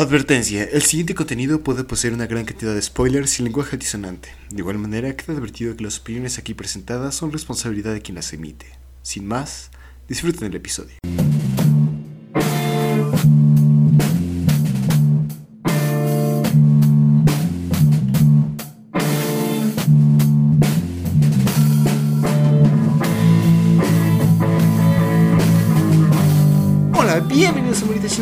Advertencia, 0.00 0.64
el 0.64 0.80
siguiente 0.80 1.14
contenido 1.14 1.62
puede 1.62 1.84
poseer 1.84 2.14
una 2.14 2.26
gran 2.26 2.46
cantidad 2.46 2.74
de 2.74 2.80
spoilers 2.80 3.38
y 3.38 3.42
lenguaje 3.42 3.76
disonante. 3.76 4.30
De 4.48 4.60
igual 4.60 4.78
manera, 4.78 5.14
queda 5.14 5.36
advertido 5.36 5.76
que 5.76 5.84
las 5.84 5.98
opiniones 5.98 6.38
aquí 6.38 6.54
presentadas 6.54 7.14
son 7.14 7.32
responsabilidad 7.32 7.92
de 7.92 8.00
quien 8.00 8.14
las 8.14 8.32
emite. 8.32 8.64
Sin 9.02 9.28
más, 9.28 9.70
disfruten 10.08 10.48
el 10.48 10.54
episodio. 10.54 10.96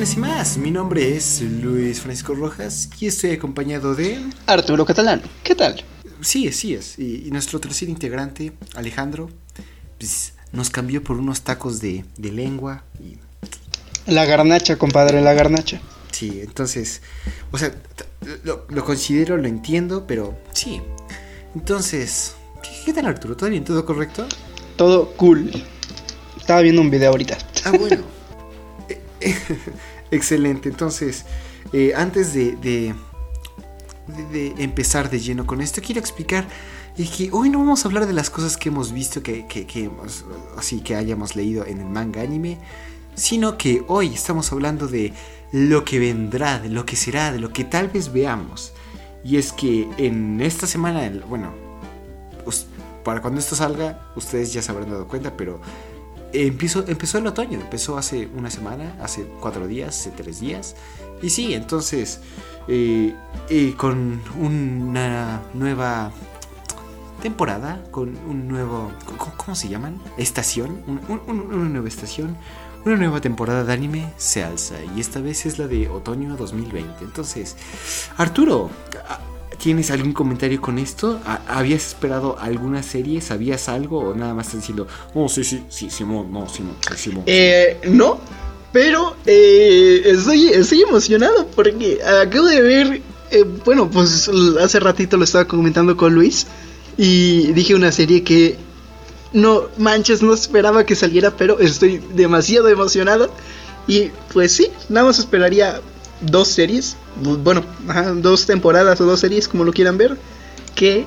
Y 0.01 0.21
más. 0.21 0.57
Mi 0.59 0.71
nombre 0.71 1.17
es 1.17 1.41
Luis 1.43 2.01
Francisco 2.01 2.33
Rojas 2.33 2.89
y 3.01 3.09
estoy 3.09 3.33
acompañado 3.33 3.97
de... 3.97 4.25
Arturo 4.47 4.87
Catalán, 4.87 5.21
¿qué 5.43 5.57
tal? 5.57 5.83
Sí, 6.21 6.53
sí 6.53 6.75
es. 6.75 6.97
Y, 7.01 7.25
y 7.27 7.31
nuestro 7.33 7.59
tercer 7.59 7.89
integrante, 7.89 8.53
Alejandro, 8.77 9.29
pues, 9.99 10.35
nos 10.53 10.71
cambió 10.71 11.03
por 11.03 11.17
unos 11.17 11.41
tacos 11.43 11.81
de, 11.81 12.05
de 12.17 12.31
lengua. 12.31 12.85
Y, 13.01 13.19
La 14.13 14.25
garnacha, 14.25 14.77
compadre, 14.79 15.21
la 15.21 15.35
garnacha. 15.35 15.81
sí, 16.13 16.43
entonces, 16.45 17.03
o 17.51 17.59
sea, 17.59 17.75
lo 18.69 18.85
considero, 18.85 19.37
lo 19.37 19.49
entiendo, 19.49 20.07
pero 20.07 20.39
sí. 20.53 20.81
Entonces, 21.57 22.35
¿qué, 22.63 22.71
qué 22.87 22.93
tal 22.93 23.07
Arturo? 23.07 23.37
¿Todo 23.37 23.51
bien? 23.51 23.65
¿Todo 23.65 23.85
correcto? 23.85 24.29
Todo 24.77 25.11
cool. 25.17 25.51
Estaba 26.39 26.61
viendo 26.61 26.83
un 26.83 26.91
video 26.91 27.11
ahorita. 27.11 27.37
Ah, 27.65 27.73
bueno. 27.77 28.05
Excelente. 30.11 30.69
Entonces, 30.69 31.25
eh, 31.73 31.93
antes 31.95 32.33
de, 32.33 32.57
de, 32.57 32.95
empezar 34.59 35.11
de 35.11 35.21
lleno 35.21 35.47
con 35.47 35.61
esto, 35.61 35.81
quiero 35.83 36.01
explicar 36.01 36.47
que 37.07 37.31
hoy 37.33 37.49
no 37.49 37.59
vamos 37.59 37.85
a 37.85 37.89
hablar 37.89 38.07
de 38.07 38.13
las 38.13 38.29
cosas 38.29 38.57
que 38.57 38.71
hemos 38.71 38.93
visto, 38.93 39.23
que, 39.23 39.47
así 40.57 40.81
que 40.81 40.97
hayamos 40.97 41.37
leído 41.37 41.65
en 41.65 41.81
el 41.81 41.87
manga 41.87 42.23
anime, 42.23 42.59
sino 43.15 43.57
que 43.57 43.85
hoy 43.87 44.15
estamos 44.15 44.51
hablando 44.53 44.89
de 44.89 45.13
lo 45.53 45.85
que 45.85 46.01
vendrá, 46.01 46.59
de 46.59 46.69
lo 46.69 46.85
que 46.85 46.97
será, 46.97 47.31
de 47.31 47.39
lo 47.39 47.53
que 47.53 47.65
tal 47.65 47.89
vez 47.89 48.13
veamos. 48.13 48.73
Y 49.23 49.37
es 49.37 49.53
que 49.53 49.89
en 49.97 50.41
esta 50.41 50.67
semana, 50.67 51.09
bueno, 51.29 51.53
para 53.05 53.23
cuando 53.23 53.39
esto 53.41 53.55
salga, 53.55 54.11
ustedes 54.17 54.53
ya 54.53 54.63
se 54.63 54.73
habrán 54.73 54.91
dado 54.91 55.07
cuenta, 55.07 55.37
pero 55.37 55.61
empezó, 56.33 56.85
empezó 56.87 57.19
el 57.19 57.27
otoño, 57.27 57.61
empezó 57.61 57.97
hace 57.99 58.29
una 58.37 58.51
semana, 58.51 58.97
hace 59.03 59.25
cuatro 59.41 59.67
días, 59.67 59.99
hace 59.99 60.11
tres 60.11 60.41
días. 60.41 60.77
Y 61.23 61.31
sí, 61.31 61.55
entonces, 61.55 62.21
eh, 62.69 63.15
eh, 63.49 63.75
con 63.77 64.21
una 64.39 65.41
nueva 65.55 66.13
temporada, 67.23 67.83
con 67.91 68.17
un 68.29 68.47
nuevo, 68.49 68.93
¿cómo, 69.17 69.33
cómo 69.37 69.55
se 69.57 69.69
llaman? 69.69 70.01
Estación, 70.17 70.83
un- 70.87 71.01
un- 71.09 71.23
un- 71.27 71.53
una 71.55 71.69
nueva 71.69 71.89
estación, 71.89 72.37
una 72.85 72.97
nueva 72.97 73.21
temporada 73.21 73.65
de 73.65 73.73
anime 73.73 74.13
se 74.17 74.43
alza. 74.45 74.75
Y 74.97 75.01
esta 75.01 75.21
vez 75.21 75.45
es 75.47 75.59
la 75.59 75.67
de 75.69 75.89
otoño 75.89 76.37
2020. 76.37 77.05
Entonces, 77.05 77.57
Arturo, 78.17 78.71
¿Tienes 79.61 79.91
algún 79.91 80.13
comentario 80.13 80.61
con 80.61 80.79
esto? 80.79 81.19
¿Ha- 81.27 81.41
¿Habías 81.49 81.85
esperado 81.89 82.39
alguna 82.39 82.81
serie? 82.85 83.21
¿Sabías 83.21 83.69
algo? 83.69 83.99
¿O 83.99 84.15
nada 84.15 84.33
más 84.33 84.47
estás 84.47 84.61
diciendo, 84.61 84.87
oh, 85.15 85.29
sí, 85.29 85.43
sí, 85.43 85.65
sí, 85.69 85.91
Simón, 85.91 86.31
no, 86.31 86.49
Simón, 86.49 86.77
sí, 86.93 86.97
Simón? 86.97 87.25
Eh, 87.27 87.77
no, 87.89 88.21
pero 88.73 89.17
eh, 89.27 90.01
estoy, 90.05 90.51
estoy 90.51 90.83
emocionado 90.83 91.49
porque 91.57 91.99
acabo 92.05 92.47
de 92.47 92.63
ver, 92.63 93.03
eh, 93.33 93.45
bueno, 93.65 93.91
pues 93.91 94.31
hace 94.63 94.79
ratito 94.79 95.17
lo 95.17 95.25
estaba 95.25 95.47
comentando 95.47 95.97
con 95.97 96.15
Luis 96.15 96.47
y 96.97 97.51
dije 97.53 97.75
una 97.75 97.91
serie 97.91 98.23
que 98.23 98.57
no 99.33 99.65
manches, 99.79 100.23
no 100.23 100.33
esperaba 100.35 100.85
que 100.85 100.95
saliera, 100.95 101.31
pero 101.37 101.59
estoy 101.61 101.99
demasiado 102.15 102.69
emocionado 102.69 103.31
y 103.87 104.11
pues 104.33 104.53
sí, 104.53 104.69
nada 104.89 105.07
más 105.07 105.19
esperaría 105.19 105.81
dos 106.21 106.49
series, 106.49 106.97
bu- 107.23 107.43
bueno, 107.43 107.63
dos 108.17 108.47
temporadas 108.47 109.01
o 109.01 109.05
dos 109.05 109.21
series 109.21 109.49
como 109.49 109.65
lo 109.65 109.73
quieran 109.73 109.97
ver, 109.99 110.17
que 110.75 111.07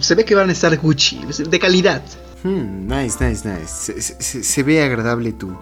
se 0.00 0.14
ve 0.14 0.24
que 0.24 0.34
van 0.34 0.48
a 0.48 0.52
estar 0.52 0.76
Gucci, 0.78 1.20
de 1.38 1.58
calidad. 1.58 2.02
Hmm, 2.42 2.86
nice, 2.86 3.16
nice, 3.26 3.48
nice. 3.48 4.00
Se, 4.20 4.62
ve 4.62 4.82
agradable 4.82 5.32
tu, 5.32 5.56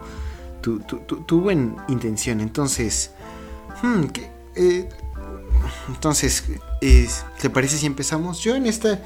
tu, 0.60 0.80
tu, 0.80 0.98
tu- 1.24 1.40
buena 1.40 1.84
intención. 1.88 2.40
Entonces, 2.40 3.12
hmm, 3.82 4.04
¿qué, 4.06 4.30
eh, 4.56 4.88
entonces, 5.88 6.44
eh, 6.80 7.08
¿te 7.40 7.50
parece 7.50 7.78
si 7.78 7.86
empezamos? 7.86 8.40
Yo 8.40 8.54
en 8.56 8.66
esta 8.66 9.00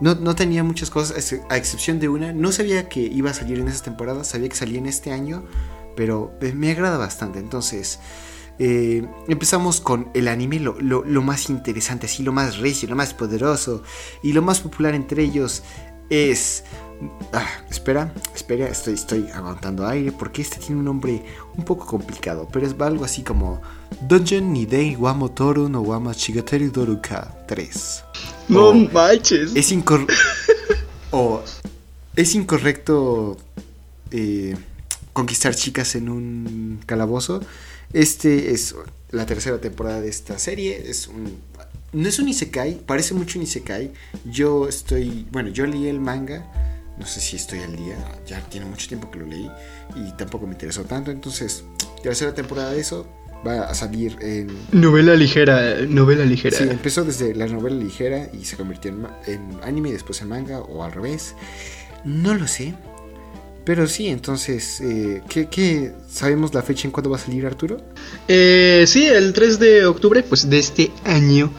no, 0.00 0.14
no 0.14 0.34
tenía 0.34 0.64
muchas 0.64 0.90
cosas, 0.90 1.34
a 1.48 1.56
excepción 1.56 2.00
de 2.00 2.08
una. 2.08 2.32
No 2.32 2.52
sabía 2.52 2.88
que 2.88 3.00
iba 3.00 3.30
a 3.30 3.34
salir 3.34 3.58
en 3.58 3.68
esa 3.68 3.84
temporada, 3.84 4.24
sabía 4.24 4.48
que 4.48 4.56
salía 4.56 4.78
en 4.78 4.86
este 4.86 5.12
año, 5.12 5.44
pero 5.96 6.32
eh, 6.40 6.52
me 6.54 6.70
agrada 6.70 6.98
bastante. 6.98 7.38
Entonces, 7.38 8.00
eh, 8.58 9.06
empezamos 9.28 9.80
con 9.80 10.10
el 10.14 10.28
anime, 10.28 10.60
lo, 10.60 10.80
lo- 10.80 11.04
lo 11.04 11.22
más 11.22 11.48
interesante, 11.50 12.06
así, 12.06 12.22
lo 12.22 12.32
más 12.32 12.58
recio, 12.58 12.88
lo 12.88 12.96
más 12.96 13.14
poderoso 13.14 13.82
y 14.22 14.32
lo 14.32 14.42
más 14.42 14.60
popular 14.60 14.94
entre 14.94 15.22
ellos 15.22 15.62
es... 16.10 16.64
Ah, 17.32 17.48
espera, 17.70 18.12
espera, 18.34 18.68
estoy, 18.68 18.94
estoy 18.94 19.28
aguantando 19.32 19.86
aire 19.86 20.12
porque 20.12 20.42
este 20.42 20.58
tiene 20.58 20.76
un 20.80 20.84
nombre 20.84 21.22
un 21.56 21.64
poco 21.64 21.86
complicado, 21.86 22.48
pero 22.52 22.66
es 22.66 22.74
algo 22.78 23.04
así 23.04 23.22
como 23.22 23.62
Dungeon 24.02 24.52
Nidei 24.52 24.96
wa 24.96 25.14
Motoru 25.14 25.68
no 25.68 25.80
Wama 25.80 26.12
Shigateru 26.12 26.70
Doruka 26.70 27.34
3. 27.46 28.04
No 28.48 28.74
manches. 28.74 29.52
es 29.54 29.72
incorrecto. 29.72 30.14
o 31.10 31.42
es 32.16 32.34
incorrecto 32.34 33.38
eh, 34.10 34.56
conquistar 35.12 35.54
chicas 35.54 35.94
en 35.94 36.08
un 36.08 36.80
calabozo. 36.86 37.40
Este 37.92 38.52
es 38.52 38.74
la 39.10 39.26
tercera 39.26 39.60
temporada 39.60 40.00
de 40.00 40.08
esta 40.08 40.38
serie. 40.38 40.90
Es 40.90 41.08
un. 41.08 41.38
No 41.92 42.08
es 42.08 42.18
un 42.20 42.28
Isekai, 42.28 42.86
parece 42.86 43.14
mucho 43.14 43.38
un 43.38 43.44
Isekai. 43.44 43.92
Yo 44.24 44.68
estoy. 44.68 45.26
Bueno, 45.30 45.48
yo 45.48 45.66
leí 45.66 45.88
el 45.88 46.00
manga. 46.00 46.69
No 47.00 47.06
sé 47.06 47.20
si 47.20 47.36
estoy 47.36 47.60
al 47.60 47.74
día. 47.74 47.96
Ya 48.26 48.40
tiene 48.42 48.66
mucho 48.66 48.86
tiempo 48.86 49.10
que 49.10 49.18
lo 49.18 49.26
leí. 49.26 49.50
Y 49.96 50.12
tampoco 50.18 50.46
me 50.46 50.52
interesó 50.52 50.84
tanto. 50.84 51.10
Entonces, 51.10 51.64
tercera 52.02 52.32
temporada 52.34 52.70
de 52.72 52.80
eso. 52.80 53.06
Va 53.46 53.62
a 53.62 53.74
salir 53.74 54.18
en 54.20 54.48
Novela 54.70 55.14
ligera, 55.16 55.76
novela 55.88 56.26
ligera. 56.26 56.58
Sí, 56.58 56.64
empezó 56.64 57.04
desde 57.04 57.34
la 57.34 57.46
novela 57.46 57.74
ligera 57.76 58.28
y 58.38 58.44
se 58.44 58.54
convirtió 58.58 58.90
en, 58.90 59.06
en 59.26 59.58
anime 59.64 59.88
y 59.88 59.92
después 59.92 60.20
en 60.20 60.28
manga 60.28 60.60
o 60.60 60.84
al 60.84 60.92
revés. 60.92 61.34
No 62.04 62.34
lo 62.34 62.46
sé. 62.46 62.74
Pero 63.64 63.86
sí, 63.86 64.08
entonces, 64.08 64.80
eh, 64.82 65.22
¿qué, 65.28 65.46
qué- 65.46 65.92
sabemos 66.10 66.52
la 66.52 66.60
fecha 66.62 66.86
en 66.86 66.92
cuándo 66.92 67.08
va 67.08 67.16
a 67.16 67.20
salir 67.20 67.46
Arturo? 67.46 67.78
Eh, 68.28 68.84
sí, 68.86 69.06
el 69.06 69.32
3 69.32 69.58
de 69.58 69.86
octubre, 69.86 70.22
pues 70.22 70.48
de 70.50 70.58
este 70.58 70.90
año. 71.04 71.50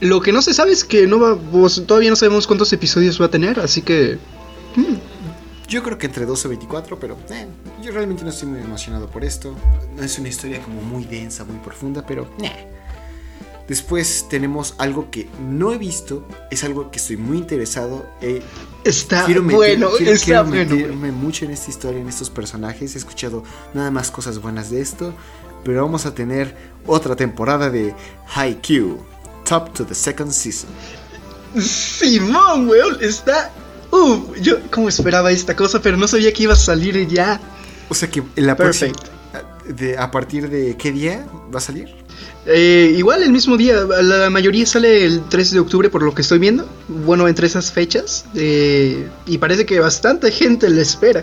Lo 0.00 0.20
que 0.20 0.32
no 0.32 0.42
se 0.42 0.52
sabe 0.52 0.72
es 0.72 0.84
que 0.84 1.06
no 1.06 1.18
va, 1.20 1.38
pues, 1.38 1.82
todavía 1.86 2.10
no 2.10 2.16
sabemos 2.16 2.46
cuántos 2.46 2.70
episodios 2.74 3.18
va 3.20 3.26
a 3.26 3.30
tener, 3.30 3.60
así 3.60 3.80
que 3.82 4.18
Yo 5.68 5.82
creo 5.84 5.98
que 5.98 6.06
entre 6.06 6.26
12 6.26 6.48
o 6.48 6.50
24, 6.50 6.98
pero 6.98 7.16
eh, 7.30 7.46
yo 7.82 7.92
realmente 7.92 8.24
no 8.24 8.30
estoy 8.30 8.48
muy 8.48 8.60
emocionado 8.60 9.08
por 9.08 9.24
esto. 9.24 9.54
No 9.96 10.02
es 10.02 10.18
una 10.18 10.28
historia 10.28 10.60
como 10.62 10.82
muy 10.82 11.04
densa, 11.04 11.44
muy 11.44 11.56
profunda, 11.58 12.04
pero... 12.04 12.28
eh. 12.42 12.66
Después 13.68 14.26
tenemos 14.28 14.74
algo 14.78 15.12
que 15.12 15.28
no 15.48 15.70
he 15.72 15.78
visto, 15.78 16.26
es 16.50 16.64
algo 16.64 16.90
que 16.90 16.98
estoy 16.98 17.16
muy 17.16 17.38
interesado. 17.38 18.04
eh, 18.20 18.42
está 18.82 19.24
quiero 19.26 19.42
meter- 19.44 19.56
bueno, 19.56 19.90
quiero- 19.96 20.12
está 20.12 20.24
quiero 20.24 20.44
bueno. 20.48 20.74
meterme 20.74 21.12
mucho 21.12 21.44
en 21.44 21.52
esta 21.52 21.70
historia, 21.70 22.00
en 22.00 22.08
estos 22.08 22.30
personajes. 22.30 22.96
He 22.96 22.98
escuchado 22.98 23.44
nada 23.72 23.92
más 23.92 24.10
cosas 24.10 24.40
buenas 24.40 24.70
de 24.70 24.80
esto. 24.80 25.14
Pero 25.62 25.82
vamos 25.84 26.04
a 26.04 26.12
tener 26.16 26.56
otra 26.84 27.14
temporada 27.14 27.70
de 27.70 27.94
Haikyuu. 28.34 28.98
Top 29.44 29.72
to 29.72 29.84
the 29.86 29.94
second 29.94 30.32
season. 30.32 30.68
Simón, 31.60 32.68
weón, 32.68 32.96
está... 33.00 33.52
Uf, 33.90 34.40
yo 34.40 34.58
como 34.70 34.88
esperaba 34.88 35.30
esta 35.32 35.56
cosa, 35.56 35.80
pero 35.82 35.96
no 35.96 36.06
sabía 36.06 36.32
que 36.32 36.44
iba 36.44 36.52
a 36.54 36.56
salir 36.56 37.06
ya. 37.08 37.40
O 37.88 37.94
sea 37.94 38.10
que 38.10 38.22
en 38.36 38.46
la 38.46 38.56
próxima... 38.56 38.92
Perfecto. 38.92 39.10
De, 39.68 39.96
¿A 39.96 40.10
partir 40.10 40.48
de 40.48 40.76
qué 40.76 40.90
día 40.90 41.26
va 41.54 41.58
a 41.58 41.60
salir? 41.60 41.88
Eh, 42.44 42.92
igual 42.96 43.22
el 43.22 43.30
mismo 43.30 43.56
día, 43.56 43.84
la 44.02 44.28
mayoría 44.28 44.66
sale 44.66 45.04
el 45.04 45.22
3 45.28 45.52
de 45.52 45.60
octubre 45.60 45.88
por 45.90 46.02
lo 46.02 46.12
que 46.12 46.22
estoy 46.22 46.40
viendo. 46.40 46.68
Bueno, 46.88 47.28
entre 47.28 47.46
esas 47.46 47.70
fechas. 47.70 48.24
eh, 48.34 49.08
y 49.26 49.38
parece 49.38 49.66
que 49.66 49.78
bastante 49.78 50.32
gente 50.32 50.68
le 50.68 50.82
espera. 50.82 51.22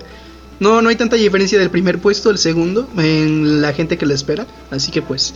No, 0.59 0.81
no 0.81 0.87
hay 0.89 0.95
tanta 0.95 1.17
diferencia 1.17 1.59
del 1.59 1.69
primer 1.69 1.99
puesto 1.99 2.29
al 2.29 2.37
segundo 2.37 2.87
en 2.97 3.61
la 3.61 3.73
gente 3.73 3.97
que 3.97 4.05
le 4.05 4.13
espera. 4.13 4.47
Así 4.71 4.91
que 4.91 5.01
pues... 5.01 5.33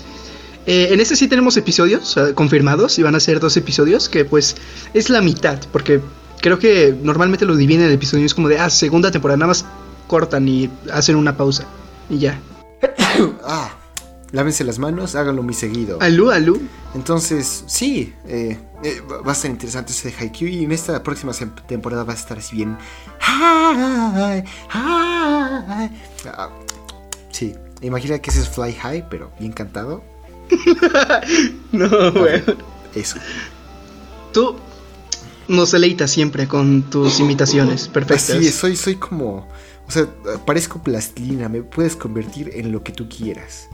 eh, 0.65 0.89
en 0.91 1.01
este 1.01 1.15
sí 1.17 1.27
tenemos 1.27 1.57
episodios 1.57 2.15
eh, 2.17 2.33
confirmados 2.33 2.97
y 2.97 3.03
van 3.03 3.15
a 3.15 3.19
ser 3.19 3.39
dos 3.41 3.57
episodios 3.57 4.07
que 4.07 4.23
pues 4.25 4.55
es 4.93 5.09
la 5.09 5.21
mitad. 5.21 5.59
Porque 5.73 5.99
creo 6.41 6.59
que 6.59 6.95
normalmente 7.01 7.45
lo 7.45 7.55
dividen 7.55 7.85
en 7.85 7.91
episodios 7.91 8.33
como 8.33 8.49
de, 8.49 8.59
ah, 8.59 8.69
segunda 8.69 9.11
temporada, 9.11 9.37
nada 9.37 9.49
más 9.49 9.65
cortan 10.07 10.47
y 10.47 10.69
hacen 10.91 11.15
una 11.15 11.37
pausa. 11.37 11.65
Y 12.09 12.19
ya. 12.19 12.39
ah, 13.45 13.71
lávense 14.31 14.63
las 14.63 14.79
manos, 14.79 15.15
háganlo 15.15 15.43
muy 15.43 15.53
seguido. 15.53 15.99
Alú, 16.01 16.31
alú. 16.31 16.61
Entonces, 16.95 17.63
sí, 17.67 18.13
eh, 18.27 18.59
eh, 18.83 19.01
va 19.25 19.31
a 19.31 19.35
ser 19.35 19.51
interesante 19.51 19.91
ese 19.93 20.09
de 20.09 20.15
Haikyuu 20.17 20.49
y 20.49 20.63
en 20.65 20.71
esta 20.71 21.01
próxima 21.03 21.31
temporada 21.67 22.03
va 22.03 22.13
a 22.13 22.15
estar 22.15 22.37
así 22.37 22.55
bien. 22.55 22.77
Hi, 23.21 24.43
hi. 24.73 25.89
Ah, 26.25 26.49
sí, 27.29 27.55
imagina 27.81 28.19
que 28.19 28.29
ese 28.31 28.41
es 28.41 28.49
Fly 28.49 28.73
High, 28.73 29.07
pero 29.09 29.31
bien 29.39 29.53
cantado. 29.53 30.03
No, 31.71 32.11
güey. 32.11 32.43
Eso. 32.93 33.17
Tú 34.33 34.57
nos 35.51 35.71
deleitas 35.71 36.09
siempre 36.11 36.47
con 36.47 36.89
tus 36.89 37.19
imitaciones 37.19 37.87
perfectas. 37.87 38.31
Así 38.31 38.47
es, 38.47 38.55
soy, 38.55 38.75
soy 38.75 38.95
como. 38.95 39.47
O 39.87 39.91
sea, 39.91 40.07
parezco 40.45 40.81
plastilina, 40.81 41.49
me 41.49 41.61
puedes 41.63 41.95
convertir 41.95 42.51
en 42.53 42.71
lo 42.71 42.83
que 42.83 42.91
tú 42.93 43.07
quieras. 43.09 43.67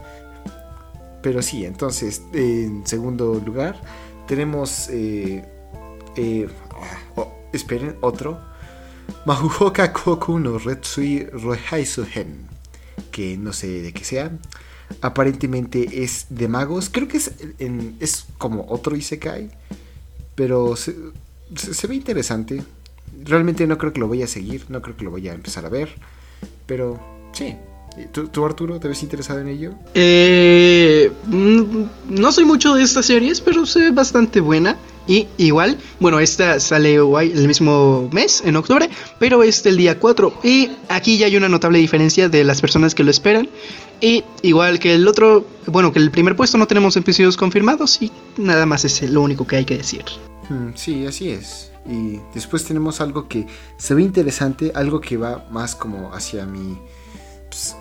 Pero 1.22 1.42
sí, 1.42 1.64
entonces, 1.64 2.22
en 2.32 2.86
segundo 2.86 3.40
lugar, 3.44 3.80
tenemos. 4.26 4.88
Eh, 4.90 5.44
eh, 6.16 6.48
oh, 7.16 7.32
esperen, 7.52 7.96
otro. 8.00 8.40
Mahuhoka 9.24 9.92
Koku 9.92 10.38
no 10.38 10.58
Retsui 10.58 11.24
Rohaisuhen. 11.32 12.46
Que 13.10 13.36
no 13.36 13.52
sé 13.52 13.82
de 13.82 13.92
qué 13.92 14.04
sea. 14.04 14.30
Aparentemente 15.02 16.02
es 16.04 16.26
de 16.30 16.48
magos. 16.48 16.88
Creo 16.90 17.08
que 17.08 17.18
es, 17.18 17.32
en- 17.58 17.96
es 18.00 18.26
como 18.38 18.66
otro 18.68 18.96
Isekai. 18.96 19.50
Pero 20.34 20.74
se, 21.54 21.86
ve 21.86 21.94
interesante. 21.94 22.62
Realmente 23.24 23.66
no 23.66 23.78
creo 23.78 23.92
que 23.92 24.00
lo 24.00 24.08
vaya 24.08 24.24
a 24.24 24.28
seguir. 24.28 24.64
No 24.68 24.82
creo 24.82 24.96
que 24.96 25.04
lo 25.04 25.10
vaya 25.10 25.32
a 25.32 25.34
empezar 25.34 25.64
a 25.64 25.68
ver. 25.68 25.88
Pero 26.66 27.00
sí. 27.32 27.54
¿Y 27.96 28.06
¿Tú, 28.06 28.44
Arturo, 28.44 28.78
te 28.78 28.86
ves 28.86 29.02
interesado 29.02 29.40
en 29.40 29.48
ello? 29.48 29.74
Eh, 29.94 31.10
mm, 31.26 31.82
no 32.10 32.30
soy 32.32 32.44
mucho 32.44 32.74
de 32.74 32.84
estas 32.84 33.06
series, 33.06 33.40
pero 33.40 33.66
se 33.66 33.80
ve 33.80 33.90
bastante 33.90 34.40
buena. 34.40 34.76
Y 35.08 35.26
igual, 35.38 35.78
bueno, 36.00 36.20
esta 36.20 36.60
sale 36.60 36.96
el 36.96 37.48
mismo 37.48 38.10
mes, 38.12 38.42
en 38.44 38.56
octubre, 38.56 38.90
pero 39.18 39.42
este 39.42 39.70
el 39.70 39.78
día 39.78 39.98
4. 39.98 40.40
Y 40.44 40.70
aquí 40.90 41.16
ya 41.16 41.26
hay 41.26 41.36
una 41.36 41.48
notable 41.48 41.78
diferencia 41.78 42.28
de 42.28 42.44
las 42.44 42.60
personas 42.60 42.94
que 42.94 43.04
lo 43.04 43.10
esperan. 43.10 43.48
Y 44.02 44.22
igual 44.42 44.78
que 44.78 44.94
el 44.94 45.08
otro, 45.08 45.46
bueno, 45.66 45.92
que 45.92 45.98
el 45.98 46.10
primer 46.10 46.36
puesto 46.36 46.58
no 46.58 46.66
tenemos 46.66 46.94
episodios 46.96 47.38
confirmados 47.38 48.00
y 48.02 48.12
nada 48.36 48.66
más 48.66 48.84
es 48.84 49.02
lo 49.10 49.22
único 49.22 49.46
que 49.46 49.56
hay 49.56 49.64
que 49.64 49.78
decir. 49.78 50.04
Mm, 50.48 50.74
sí, 50.74 51.06
así 51.06 51.30
es. 51.30 51.72
Y 51.86 52.20
después 52.34 52.64
tenemos 52.64 53.00
algo 53.00 53.28
que 53.28 53.46
se 53.76 53.94
ve 53.94 54.02
interesante, 54.02 54.72
algo 54.74 55.00
que 55.00 55.16
va 55.16 55.46
más 55.50 55.74
como 55.74 56.12
hacia 56.12 56.44
mi... 56.46 56.78
pues, 57.48 57.76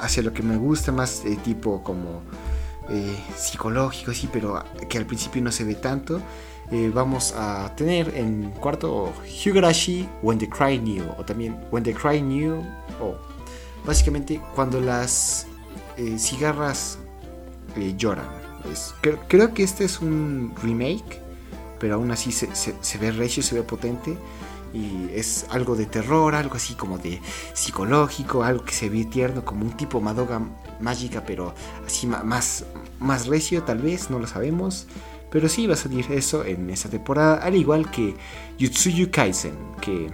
hacia 0.00 0.22
lo 0.22 0.32
que 0.32 0.42
me 0.42 0.56
gusta, 0.56 0.90
más 0.90 1.22
tipo 1.44 1.82
como 1.82 2.22
eh, 2.88 3.16
psicológico, 3.36 4.12
sí, 4.12 4.28
pero 4.32 4.62
que 4.88 4.98
al 4.98 5.06
principio 5.06 5.42
no 5.42 5.52
se 5.52 5.64
ve 5.64 5.74
tanto. 5.76 6.20
Eh, 6.70 6.90
vamos 6.92 7.34
a 7.36 7.74
tener 7.76 8.16
en 8.16 8.50
cuarto 8.52 9.12
Higurashi 9.44 10.08
When 10.22 10.38
the 10.38 10.48
Cry 10.48 10.78
New, 10.78 11.04
o 11.18 11.24
también 11.24 11.60
When 11.70 11.84
the 11.84 11.94
Cry 11.94 12.20
New, 12.22 12.62
o 13.00 13.16
básicamente 13.84 14.40
cuando 14.54 14.80
las 14.80 15.46
eh, 15.96 16.18
cigarras 16.18 16.98
lloran. 17.96 18.26
Creo 19.28 19.54
que 19.54 19.62
este 19.62 19.84
es 19.84 20.00
un 20.00 20.54
remake, 20.62 21.21
pero 21.82 21.96
aún 21.96 22.12
así 22.12 22.30
se, 22.30 22.48
se- 22.54 22.98
ve 22.98 23.10
recio, 23.10 23.42
se 23.42 23.56
ve 23.56 23.62
potente. 23.64 24.16
Y 24.72 25.10
es 25.12 25.44
algo 25.50 25.74
de 25.76 25.84
terror, 25.84 26.34
algo 26.34 26.54
así 26.54 26.74
como 26.74 26.96
de 26.96 27.20
psicológico, 27.52 28.42
algo 28.44 28.64
que 28.64 28.72
se 28.72 28.88
ve 28.88 29.04
tierno, 29.04 29.44
como 29.44 29.66
un 29.66 29.76
tipo 29.76 30.00
Madoga 30.00 30.40
mágica, 30.80 31.24
pero 31.26 31.54
así 31.86 32.06
más, 32.06 32.64
más 32.98 33.26
recio 33.26 33.64
tal 33.64 33.78
vez, 33.78 34.08
no 34.10 34.18
lo 34.18 34.26
sabemos. 34.26 34.86
Pero 35.30 35.48
sí 35.48 35.66
va 35.66 35.74
a 35.74 35.76
salir 35.76 36.06
eso 36.12 36.44
en 36.44 36.70
esta 36.70 36.88
temporada, 36.88 37.36
al 37.42 37.56
igual 37.56 37.90
que 37.90 38.14
Yutsuyu 38.58 39.10
Kaisen, 39.10 39.56
que 39.80 40.10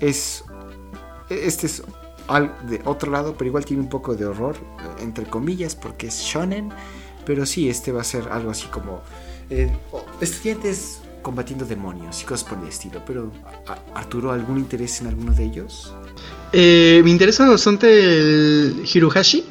es... 0.00 0.44
Este 1.30 1.66
es 1.66 1.82
al- 2.28 2.54
de 2.68 2.82
otro 2.84 3.10
lado, 3.12 3.34
pero 3.38 3.48
igual 3.48 3.64
tiene 3.64 3.82
un 3.82 3.88
poco 3.88 4.14
de 4.14 4.26
horror, 4.26 4.56
entre 5.00 5.24
comillas, 5.26 5.74
porque 5.76 6.08
es 6.08 6.20
shonen. 6.20 6.70
Pero 7.24 7.44
sí, 7.46 7.68
este 7.68 7.92
va 7.92 8.02
a 8.02 8.04
ser 8.04 8.28
algo 8.30 8.50
así 8.50 8.66
como 8.68 9.00
eh, 9.50 9.70
estudiantes 10.20 11.00
combatiendo 11.22 11.64
demonios 11.64 12.22
y 12.22 12.24
cosas 12.24 12.48
por 12.48 12.58
el 12.58 12.68
estilo. 12.68 13.02
Pero, 13.04 13.32
Arturo, 13.94 14.30
¿algún 14.30 14.58
interés 14.58 15.00
en 15.00 15.08
alguno 15.08 15.32
de 15.32 15.44
ellos? 15.44 15.92
Eh, 16.52 17.00
me 17.02 17.10
interesa 17.10 17.48
bastante 17.48 17.88
el 17.88 18.84
Hirohashi. 18.92 19.44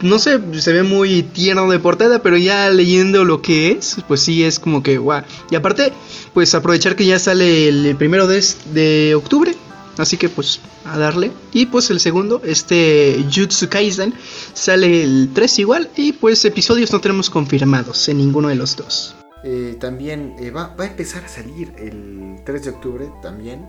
No 0.00 0.18
sé, 0.18 0.40
se 0.60 0.72
ve 0.72 0.82
muy 0.82 1.22
tierno 1.22 1.70
de 1.70 1.78
portada, 1.78 2.22
pero 2.22 2.36
ya 2.36 2.68
leyendo 2.70 3.24
lo 3.24 3.40
que 3.40 3.70
es, 3.70 3.98
pues 4.08 4.20
sí 4.20 4.42
es 4.42 4.58
como 4.58 4.82
que 4.82 4.98
guau. 4.98 5.22
Y 5.48 5.54
aparte, 5.54 5.92
pues 6.34 6.56
aprovechar 6.56 6.96
que 6.96 7.06
ya 7.06 7.20
sale 7.20 7.68
el 7.68 7.94
primero 7.96 8.26
de, 8.26 8.44
de 8.72 9.14
octubre. 9.14 9.54
Así 9.98 10.16
que 10.16 10.28
pues 10.28 10.60
a 10.84 10.98
darle. 10.98 11.30
Y 11.52 11.66
pues 11.66 11.90
el 11.90 12.00
segundo, 12.00 12.42
este 12.44 13.24
Jutsu 13.32 13.68
Kaisen, 13.68 14.12
sale 14.54 15.04
el 15.04 15.30
3 15.32 15.58
igual. 15.60 15.90
Y 15.96 16.14
pues 16.14 16.44
episodios 16.44 16.92
no 16.92 17.00
tenemos 17.00 17.30
confirmados 17.30 18.08
en 18.08 18.18
ninguno 18.18 18.48
de 18.48 18.56
los 18.56 18.74
dos. 18.74 19.14
Eh, 19.44 19.76
también 19.80 20.36
eh, 20.38 20.50
va, 20.50 20.74
va 20.78 20.84
a 20.84 20.86
empezar 20.86 21.24
a 21.24 21.28
salir 21.28 21.72
el 21.78 22.36
3 22.44 22.64
de 22.64 22.70
octubre 22.70 23.10
también 23.22 23.66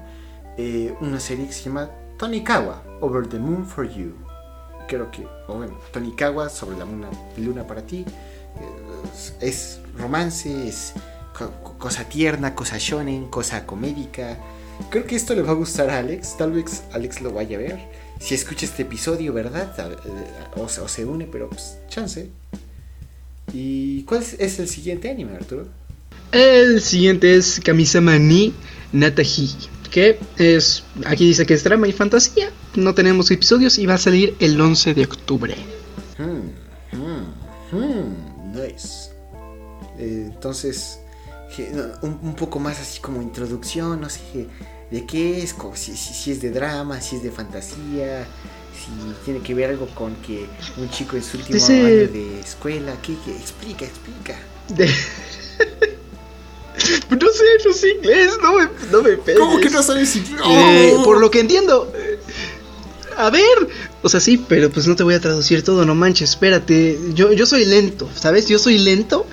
eh, 0.57 0.93
una 1.01 1.19
serie 1.19 1.47
que 1.47 1.53
se 1.53 1.63
llama 1.63 1.89
Tonikawa, 2.19 2.83
Over 3.01 3.27
the 3.27 3.39
Moon 3.39 3.65
for 3.65 3.89
You. 3.89 4.13
Creo 4.87 5.09
que, 5.09 5.25
o 5.47 5.55
bueno, 5.55 5.77
Tonikawa 5.91 6.49
sobre 6.49 6.77
la 6.77 6.85
luna, 6.85 7.09
luna 7.37 7.65
para 7.65 7.81
ti. 7.81 8.05
Eh, 8.05 9.27
es, 9.41 9.79
romance, 9.97 10.67
es 10.67 10.93
co- 11.37 11.49
co- 11.63 11.77
cosa 11.79 12.03
tierna, 12.03 12.53
cosa 12.53 12.77
shonen, 12.77 13.25
cosa 13.29 13.65
comédica. 13.65 14.37
Creo 14.91 15.05
que 15.05 15.15
esto 15.15 15.33
le 15.33 15.41
va 15.41 15.51
a 15.51 15.55
gustar 15.55 15.89
a 15.89 15.99
Alex. 15.99 16.37
Tal 16.37 16.51
vez 16.51 16.83
Alex 16.93 17.21
lo 17.21 17.31
vaya 17.31 17.57
a 17.57 17.61
ver. 17.61 17.79
Si 18.19 18.35
escucha 18.35 18.65
este 18.67 18.83
episodio, 18.83 19.33
¿verdad? 19.33 19.73
Eh, 19.79 20.57
O, 20.57 20.63
o 20.65 20.87
se 20.87 21.03
une, 21.05 21.25
pero 21.25 21.49
pues, 21.49 21.77
chance. 21.89 22.29
¿Y 23.53 24.03
cuál 24.03 24.23
es, 24.39 24.59
el 24.59 24.67
siguiente 24.67 25.09
anime, 25.09 25.35
Arturo? 25.35 25.67
El 26.31 26.81
siguiente 26.81 27.35
es 27.35 27.59
Kamisama 27.63 28.17
ni 28.17 28.53
Natahi, 28.91 29.49
que 29.91 30.17
es, 30.37 30.83
aquí 31.05 31.27
dice 31.27 31.45
que 31.45 31.53
es 31.53 31.63
drama 31.63 31.87
y 31.87 31.91
fantasía, 31.91 32.51
no 32.75 32.95
tenemos 32.95 33.29
episodios 33.29 33.77
y 33.77 33.85
va 33.85 33.93
a 33.95 33.97
salir 33.99 34.35
el 34.39 34.59
11 34.59 34.95
de 34.95 35.03
octubre. 35.03 35.55
Hmm, 36.17 36.49
hmm, 36.97 37.77
hmm, 37.77 38.51
nice. 38.55 39.11
Eh, 39.99 40.29
entonces, 40.33 40.97
un, 42.01 42.19
un 42.23 42.35
poco 42.35 42.59
más 42.59 42.79
así 42.79 42.99
como 42.99 43.21
introducción, 43.21 44.01
no 44.01 44.09
sé 44.09 44.47
de 44.89 45.05
qué 45.05 45.43
es, 45.43 45.53
co- 45.53 45.75
si, 45.75 45.95
si- 45.95 46.13
si 46.15 46.31
es 46.31 46.41
de 46.41 46.49
drama, 46.49 46.99
si 46.99 47.17
es 47.17 47.23
de 47.23 47.29
fantasía, 47.31 48.25
si 48.85 48.91
tiene 49.25 49.39
que 49.41 49.53
ver 49.53 49.69
algo 49.71 49.87
con 49.87 50.15
que 50.17 50.45
un 50.77 50.89
chico 50.89 51.15
en 51.15 51.23
su 51.23 51.37
último 51.37 51.55
Dice- 51.59 51.73
año 51.79 52.11
de 52.11 52.39
escuela, 52.39 52.95
¿qué, 53.01 53.15
qué? 53.25 53.31
Explica, 53.31 53.85
explica. 53.85 54.39
De- 54.69 54.87
no 57.09 57.27
sé, 57.31 57.43
no 57.65 57.73
sé 57.73 57.89
inglés, 57.91 58.31
no 58.41 58.57
me, 58.57 58.67
no 58.91 59.01
me 59.01 59.11
pegues. 59.17 59.85
sabes 59.85 60.09
si... 60.09 60.23
Eh, 60.49 60.95
por 61.03 61.19
lo 61.19 61.29
que 61.31 61.39
entiendo. 61.39 61.91
A 63.15 63.29
ver. 63.29 63.67
O 64.01 64.09
sea, 64.09 64.19
sí, 64.19 64.43
pero 64.47 64.69
pues 64.69 64.87
no 64.87 64.95
te 64.95 65.03
voy 65.03 65.13
a 65.13 65.19
traducir 65.21 65.63
todo, 65.63 65.85
no 65.85 65.95
manches, 65.95 66.31
espérate. 66.31 66.97
Yo, 67.13 67.31
yo 67.31 67.45
soy 67.45 67.65
lento, 67.65 68.09
¿sabes? 68.15 68.47
Yo 68.47 68.57
soy 68.59 68.79
lento. 68.79 69.25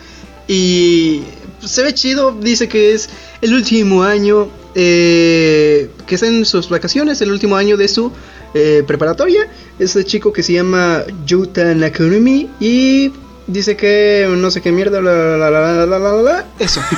Y 0.47 1.23
se 1.65 1.83
ve 1.83 1.95
chido. 1.95 2.33
Dice 2.33 2.69
que 2.69 2.93
es 2.93 3.09
el 3.41 3.55
último 3.55 4.03
año. 4.03 4.49
Eh, 4.75 5.91
que 6.07 6.15
está 6.15 6.27
en 6.27 6.45
sus 6.45 6.69
vacaciones, 6.69 7.21
el 7.21 7.31
último 7.31 7.57
año 7.57 7.77
de 7.77 7.89
su 7.89 8.13
eh, 8.55 8.85
preparatoria. 8.87 9.49
Este 9.79 10.05
chico 10.05 10.33
que 10.33 10.43
se 10.43 10.55
llama 10.55 11.05
Yuta 11.27 11.75
Nakurumi. 11.75 12.51
Y 12.61 13.13
dice 13.47 13.77
que 13.77 14.29
no 14.31 14.51
sé 14.51 14.61
qué 14.61 14.73
mierda. 14.73 15.01
La, 15.01 15.13
la, 15.13 15.51
la, 15.51 15.61
la, 15.61 15.87
la, 15.87 15.99
la, 15.99 16.23
la, 16.23 16.47
eso. 16.59 16.81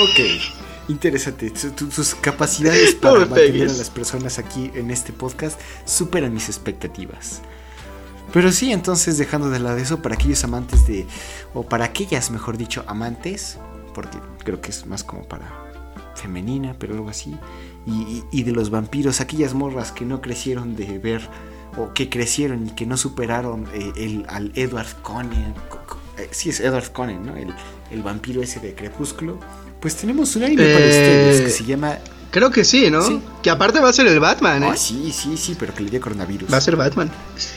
Ok, 0.00 0.20
interesante. 0.88 1.50
Tus 1.50 2.14
capacidades 2.14 2.94
para 3.00 3.26
mantener 3.26 3.68
a 3.68 3.72
las 3.74 3.90
personas 3.90 4.38
aquí 4.38 4.70
en 4.74 4.90
este 4.90 5.12
podcast 5.12 5.60
superan 5.84 6.32
mis 6.32 6.48
expectativas. 6.48 7.42
Pero 8.32 8.50
sí, 8.52 8.72
entonces 8.72 9.18
dejando 9.18 9.50
de 9.50 9.58
lado 9.58 9.76
eso, 9.76 10.00
para 10.00 10.14
aquellos 10.14 10.42
amantes 10.44 10.86
de, 10.86 11.06
o 11.52 11.62
para 11.64 11.84
aquellas, 11.84 12.30
mejor 12.30 12.56
dicho, 12.56 12.84
amantes, 12.86 13.58
porque 13.94 14.18
creo 14.44 14.62
que 14.62 14.70
es 14.70 14.86
más 14.86 15.04
como 15.04 15.28
para 15.28 15.61
femenina, 16.14 16.74
pero 16.78 16.94
algo 16.94 17.08
así, 17.08 17.36
y, 18.30 18.42
de 18.42 18.52
los 18.52 18.70
vampiros, 18.70 19.20
aquellas 19.20 19.54
morras 19.54 19.92
que 19.92 20.04
no 20.04 20.20
crecieron 20.20 20.76
de 20.76 20.98
ver, 20.98 21.28
o 21.76 21.92
que 21.94 22.08
crecieron 22.10 22.66
y 22.66 22.70
que 22.70 22.84
no 22.86 22.96
superaron 22.96 23.66
eh, 23.72 23.92
el, 23.96 24.26
al 24.28 24.52
Edward 24.54 24.94
Cullen, 25.02 25.54
co- 25.68 25.80
co- 25.86 25.98
eh, 26.18 26.28
sí 26.30 26.50
es 26.50 26.60
Edward 26.60 26.92
Cullen, 26.92 27.24
¿no? 27.24 27.34
El, 27.36 27.48
el 27.90 28.02
vampiro 28.02 28.42
ese 28.42 28.60
de 28.60 28.74
Crepúsculo. 28.74 29.38
Pues 29.80 29.96
tenemos 29.96 30.36
un 30.36 30.44
anime 30.44 30.62
para 30.72 30.84
Eh, 30.84 30.88
ustedes 30.88 31.40
que 31.40 31.50
se 31.50 31.64
llama... 31.64 31.98
Creo 32.30 32.50
que 32.50 32.64
sí, 32.64 32.90
¿no? 32.90 33.02
Sí. 33.02 33.20
Que 33.42 33.50
aparte 33.50 33.80
va 33.80 33.88
a 33.88 33.92
ser 33.92 34.06
el 34.06 34.20
Batman, 34.20 34.62
¿eh? 34.62 34.68
Ah, 34.72 34.76
sí, 34.76 35.10
sí, 35.12 35.36
sí, 35.36 35.56
pero 35.58 35.74
que 35.74 35.82
le 35.82 35.90
dio 35.90 36.00
coronavirus. 36.00 36.52
Va 36.52 36.58
a 36.58 36.60
ser 36.60 36.76
Batman. 36.76 37.10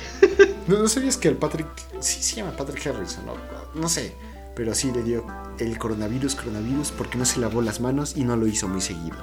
¿No, 0.68 0.88
sabías 0.88 1.18
que 1.18 1.28
el 1.28 1.36
Patrick... 1.36 1.68
Sí 2.00 2.22
se 2.24 2.38
llama 2.38 2.52
Patrick 2.52 2.86
Harrison, 2.88 3.26
no, 3.26 3.34
no 3.80 3.88
sé. 3.90 4.16
Pero 4.56 4.74
sí 4.74 4.92
le 4.92 5.04
dio 5.04 5.26
el 5.60 5.78
coronavirus, 5.78 6.36
coronavirus, 6.36 6.92
porque 6.92 7.18
no 7.18 7.26
se 7.26 7.40
lavó 7.40 7.62
las 7.62 7.80
manos 7.82 8.16
y 8.16 8.24
no 8.24 8.36
lo 8.36 8.48
hizo 8.48 8.68
muy 8.68 8.82
seguido. 8.82 9.18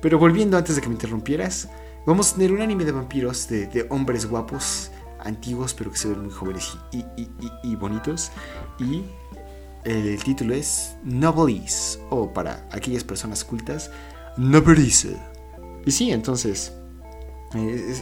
Pero 0.00 0.18
volviendo 0.18 0.56
antes 0.56 0.76
de 0.76 0.82
que 0.82 0.88
me 0.88 0.94
interrumpieras, 0.94 1.68
vamos 2.06 2.32
a 2.32 2.34
tener 2.36 2.52
un 2.52 2.60
anime 2.60 2.84
de 2.84 2.92
vampiros, 2.92 3.48
de, 3.48 3.86
hombres 3.90 4.26
guapos, 4.26 4.90
antiguos, 5.20 5.74
pero 5.74 5.90
que 5.90 5.98
se 5.98 6.08
ven 6.08 6.22
muy 6.22 6.30
jóvenes 6.30 6.76
y, 6.92 7.76
bonitos. 7.76 8.30
Y 8.78 9.04
el 9.84 10.22
título 10.22 10.54
es 10.54 10.96
Nobles, 11.04 12.00
o 12.10 12.32
para 12.32 12.66
aquellas 12.70 13.04
personas 13.04 13.44
cultas, 13.44 13.90
Nobles. 14.36 15.08
Y 15.84 15.90
sí, 15.90 16.10
entonces, 16.10 16.72
eh, 17.54 17.94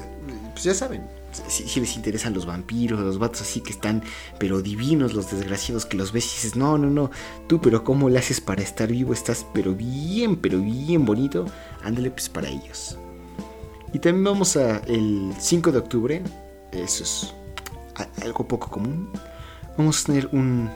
pues 0.52 0.64
ya 0.64 0.74
saben, 0.74 1.06
si, 1.48 1.80
les 1.80 1.96
interesan 1.96 2.34
los 2.34 2.46
vampiros, 2.46 3.00
los 3.00 3.18
vatos 3.18 3.42
así 3.42 3.60
que 3.60 3.72
están, 3.72 4.02
pero 4.38 4.62
divinos, 4.62 5.14
los 5.14 5.30
desgraciados 5.30 5.86
que 5.86 5.96
los 5.96 6.12
ves 6.12 6.26
y 6.26 6.34
dices, 6.36 6.56
no, 6.56 6.78
no, 6.78 6.88
no, 6.90 7.10
tú, 7.46 7.60
pero 7.60 7.84
¿cómo 7.84 8.08
le 8.08 8.18
haces 8.18 8.40
para 8.40 8.62
estar 8.62 8.88
vivo? 8.88 9.12
Estás, 9.12 9.46
pero 9.52 9.74
bien, 9.74 10.36
pero 10.36 10.60
bien 10.60 11.04
bonito. 11.04 11.46
Ándale, 11.82 12.10
pues 12.10 12.28
para 12.28 12.48
ellos. 12.48 12.98
Y 13.92 13.98
también 13.98 14.24
vamos 14.24 14.56
a 14.56 14.78
el 14.78 15.32
5 15.38 15.72
de 15.72 15.78
octubre, 15.78 16.22
eso 16.72 17.04
es 17.04 17.34
algo 18.22 18.46
poco 18.46 18.70
común. 18.70 19.08
Vamos 19.76 20.02
a 20.02 20.06
tener 20.06 20.28
un, 20.32 20.68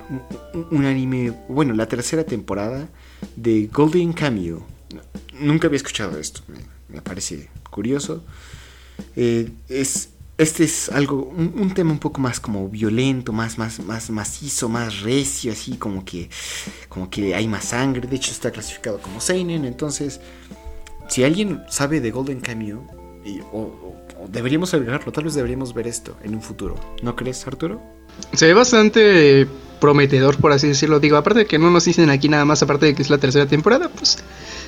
un, 0.70 0.84
anime, 0.84 1.32
bueno, 1.48 1.74
la 1.74 1.86
tercera 1.86 2.24
temporada 2.24 2.88
de 3.34 3.66
Golden 3.66 4.12
Cameo. 4.12 4.64
Nunca 5.40 5.66
había 5.66 5.78
escuchado 5.78 6.18
esto, 6.18 6.42
me, 6.88 7.00
parece 7.02 7.48
curioso. 7.68 8.22
Eh, 9.16 9.50
es 9.68 10.10
este 10.42 10.64
es 10.64 10.88
algo, 10.90 11.32
un, 11.36 11.72
tema 11.74 11.92
un 11.92 11.98
poco 11.98 12.20
más 12.20 12.40
como 12.40 12.68
violento, 12.68 13.32
más, 13.32 13.58
más, 13.58 13.80
más 13.80 14.10
macizo, 14.10 14.68
más 14.68 15.00
recio, 15.00 15.52
así 15.52 15.76
como 15.76 16.04
que, 16.04 16.28
como 16.88 17.08
que 17.08 17.34
hay 17.34 17.48
más 17.48 17.66
sangre. 17.66 18.06
De 18.08 18.16
hecho 18.16 18.30
está 18.30 18.50
clasificado 18.50 19.00
como 19.00 19.20
seinen. 19.20 19.64
Entonces, 19.64 20.20
si 21.08 21.24
alguien 21.24 21.62
sabe 21.68 22.00
de 22.00 22.10
Golden 22.10 22.40
Cameo, 22.40 22.86
o, 23.52 23.96
deberíamos 24.28 24.74
agregarlo, 24.74 25.12
tal 25.12 25.24
vez 25.24 25.34
deberíamos 25.34 25.74
ver 25.74 25.86
esto 25.86 26.16
en 26.22 26.34
un 26.34 26.42
futuro. 26.42 26.76
¿No 27.02 27.16
crees, 27.16 27.46
Arturo? 27.46 27.80
Se 28.32 28.46
ve 28.46 28.54
bastante 28.54 29.46
prometedor, 29.80 30.36
por 30.36 30.52
así 30.52 30.68
decirlo. 30.68 31.00
Digo, 31.00 31.16
aparte 31.16 31.40
de 31.40 31.46
que 31.46 31.58
no 31.58 31.70
nos 31.70 31.84
dicen 31.84 32.10
aquí 32.10 32.28
nada 32.28 32.44
más, 32.44 32.62
aparte 32.62 32.86
de 32.86 32.94
que 32.94 33.02
es 33.02 33.10
la 33.10 33.18
tercera 33.18 33.46
temporada, 33.46 33.88
pues 33.88 34.18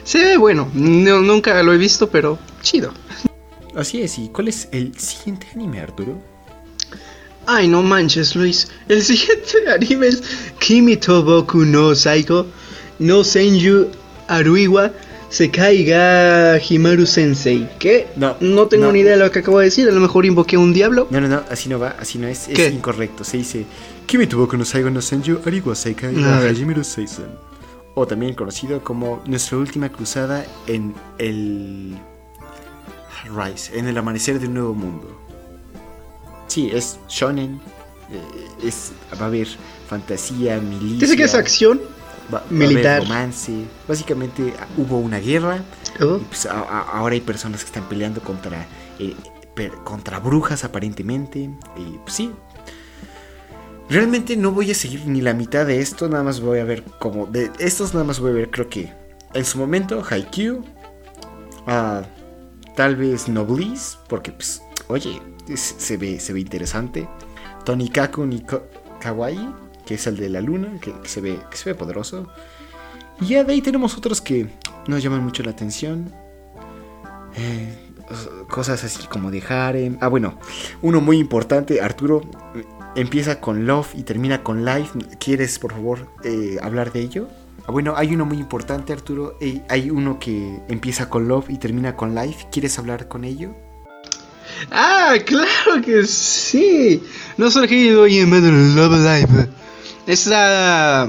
se 0.05 0.25
ve 0.25 0.37
bueno. 0.37 0.71
nunca 0.75 1.63
lo 1.63 1.73
he 1.73 1.79
visto, 1.79 2.09
pero 2.11 2.39
chido. 2.63 2.93
Así 3.77 4.03
es, 4.03 4.19
¿y 4.19 4.29
cuál 4.29 4.49
es 4.49 4.69
el 4.73 4.99
siguiente 4.99 5.47
anime, 5.55 5.81
Arturo? 5.81 6.19
Ay, 7.47 7.69
no 7.69 7.83
manches, 7.83 8.35
Luis. 8.37 8.69
El 8.89 9.03
siguiente 9.03 9.69
anime 9.75 10.09
es 10.09 10.23
Kimi 10.61 10.97
Boku 10.97 11.65
no 11.65 11.95
Saiko 11.95 12.47
no 12.99 13.25
Senju 13.25 13.89
Aruiwa 14.29 14.93
Sekaiga 15.29 16.59
Himaru 16.59 17.07
Sensei. 17.07 17.69
¿Qué? 17.79 18.07
No, 18.17 18.37
no 18.41 18.69
tengo 18.69 18.93
ni 18.93 19.01
idea 19.01 19.17
de 19.17 19.25
lo 19.25 19.31
que 19.31 19.41
acabo 19.41 19.59
de 19.59 19.65
decir. 19.65 19.89
A 19.89 19.93
lo 19.93 20.01
mejor 20.01 20.25
invoqué 20.25 20.57
a 20.57 20.61
un 20.61 20.73
diablo. 20.73 21.09
No, 21.11 21.21
no, 21.21 21.29
no, 21.29 21.43
así 21.51 21.69
no 21.69 21.79
va, 21.79 21.97
así 21.99 22.19
no 22.19 22.29
es. 22.29 22.49
Es 22.49 22.73
incorrecto. 22.73 23.25
Se 23.25 23.39
dice 23.39 23.67
Kimi 24.07 24.27
Boku 24.27 24.57
no 24.57 24.65
Saigo 24.65 24.91
no 24.91 25.03
Senju 25.03 25.41
Aruiwa 25.45 25.75
Sekaiga 25.75 26.51
Himaru 26.53 26.85
Sensei. 26.85 27.27
O 27.97 28.07
también 28.07 28.35
conocido 28.35 28.83
como 28.83 29.23
Nuestra 29.27 29.59
última 29.59 29.89
cruzada 29.89 30.47
en 30.67 30.95
el 31.19 31.97
Rise, 33.29 33.79
en 33.79 33.87
el 33.87 33.97
amanecer 33.99 34.39
de 34.39 34.47
un 34.47 34.55
nuevo 34.55 34.75
mundo. 34.75 35.21
Sí, 36.47 36.71
es 36.73 36.99
shonen, 37.09 37.61
eh, 38.11 38.67
es, 38.67 38.93
va 39.21 39.25
a 39.25 39.29
haber 39.29 39.49
fantasía, 39.89 40.61
milicia. 40.61 41.01
Dice 41.01 41.17
que 41.17 41.25
es 41.25 41.35
acción 41.35 41.81
militar. 42.51 43.03
romance. 43.03 43.53
Básicamente 43.87 44.55
ah, 44.59 44.67
hubo 44.77 44.99
una 44.99 45.19
guerra. 45.19 45.63
Oh. 46.01 46.17
Y 46.17 46.25
pues, 46.25 46.47
ahora 46.47 47.15
hay 47.15 47.21
personas 47.21 47.61
que 47.61 47.67
están 47.67 47.89
peleando 47.89 48.21
contra, 48.21 48.67
eh, 48.99 49.15
contra 49.85 50.19
brujas 50.19 50.65
aparentemente. 50.65 51.51
Y 51.77 51.99
pues 52.03 52.15
sí. 52.15 52.31
Realmente 53.89 54.37
no 54.37 54.51
voy 54.51 54.71
a 54.71 54.75
seguir 54.75 55.07
ni 55.07 55.21
la 55.21 55.35
mitad 55.35 55.67
de 55.67 55.81
esto. 55.81 56.09
Nada 56.09 56.25
más 56.25 56.41
voy 56.41 56.59
a 56.59 56.65
ver 56.65 56.83
como... 56.99 57.27
De 57.27 57.51
estos 57.59 57.93
nada 57.93 58.05
más 58.05 58.19
voy 58.19 58.31
a 58.31 58.35
ver 58.35 58.51
creo 58.51 58.69
que 58.69 58.93
en 59.35 59.45
su 59.45 59.59
momento 59.59 60.03
Haikyuu. 60.09 60.65
Uh, 61.67 62.03
Tal 62.77 62.97
vez 62.97 63.29
Noblis, 63.29 63.99
porque 64.09 64.33
pues, 64.33 64.63
oye, 64.89 65.21
se, 65.55 65.97
ve, 65.97 66.19
se 66.19 66.33
ve 66.33 66.41
interesante. 66.41 67.09
Tonikaku 67.65 68.27
ni 68.27 68.45
Kawaii, 69.01 69.55
que 69.87 69.95
es 69.95 70.07
el 70.07 70.17
de 70.17 70.29
la 70.29 70.41
luna, 70.41 70.81
que, 70.81 70.93
se, 71.05 71.21
ve, 71.21 71.39
que 71.51 71.57
se 71.57 71.71
ve 71.71 71.75
poderoso. 71.75 72.29
Y 73.21 73.27
ya 73.27 73.45
de 73.45 73.53
ahí 73.53 73.63
tenemos 73.63 73.97
otros 73.97 74.21
que 74.21 74.49
nos 74.87 75.03
llaman 75.03 75.23
mucho 75.23 75.43
la 75.43 75.53
atención. 75.53 76.13
Eh, 77.37 77.75
cosas 78.49 78.83
así 78.85 79.07
como 79.07 79.31
de 79.31 79.43
harem. 79.49 79.97
Ah, 80.01 80.09
bueno, 80.09 80.39
uno 80.83 81.01
muy 81.01 81.19
importante, 81.19 81.81
Arturo, 81.81 82.23
empieza 82.97 83.41
con 83.41 83.67
Love 83.67 83.95
y 83.95 84.03
termina 84.03 84.43
con 84.43 84.65
Life. 84.65 84.99
¿Quieres, 85.19 85.59
por 85.59 85.73
favor, 85.73 86.09
eh, 86.25 86.59
hablar 86.63 86.93
de 86.93 87.01
ello? 87.01 87.29
Ah, 87.67 87.73
bueno, 87.73 87.95
hay 87.97 88.15
uno 88.15 88.27
muy 88.27 88.39
importante, 88.39 88.93
Arturo. 88.93 89.39
Hay 89.69 89.91
uno 89.91 90.19
que 90.19 90.61
empieza 90.69 91.09
con 91.09 91.29
Love 91.29 91.51
y 91.51 91.59
termina 91.59 91.97
con 91.97 92.15
Life. 92.15 92.47
¿Quieres 92.53 92.79
hablar 92.79 93.09
con 93.09 93.25
ello? 93.25 93.55
Ah, 94.71 95.15
claro 95.25 95.83
que 95.85 96.05
sí. 96.05 97.03
No 97.37 97.51
solo 97.51 97.67
doy 97.67 98.19
en 98.19 98.77
Love 98.77 98.99
Life. 98.99 99.49
Es 100.07 100.27
la 100.27 101.09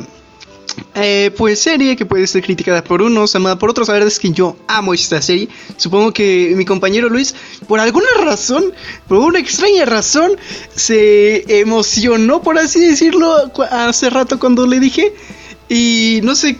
eh, 0.93 1.31
pues 1.37 1.59
serie 1.59 1.95
que 1.95 2.05
puede 2.05 2.25
ser 2.27 2.41
criticada 2.41 2.83
por 2.83 3.01
unos, 3.01 3.35
amada 3.35 3.57
por 3.57 3.69
otros. 3.69 3.87
La 3.87 3.95
verdad 3.95 4.07
es 4.07 4.19
que 4.19 4.31
yo 4.31 4.55
amo 4.67 4.93
esta 4.93 5.21
serie. 5.21 5.49
Supongo 5.77 6.13
que 6.13 6.53
mi 6.55 6.65
compañero 6.65 7.09
Luis, 7.09 7.35
por 7.67 7.79
alguna 7.79 8.07
razón, 8.23 8.63
por 9.07 9.17
una 9.17 9.39
extraña 9.39 9.85
razón, 9.85 10.31
se 10.73 11.59
emocionó, 11.59 12.41
por 12.41 12.57
así 12.57 12.79
decirlo, 12.79 13.51
hace 13.71 14.09
rato 14.09 14.39
cuando 14.39 14.65
le 14.65 14.79
dije. 14.79 15.13
Y 15.69 16.19
no 16.23 16.35
sé, 16.35 16.57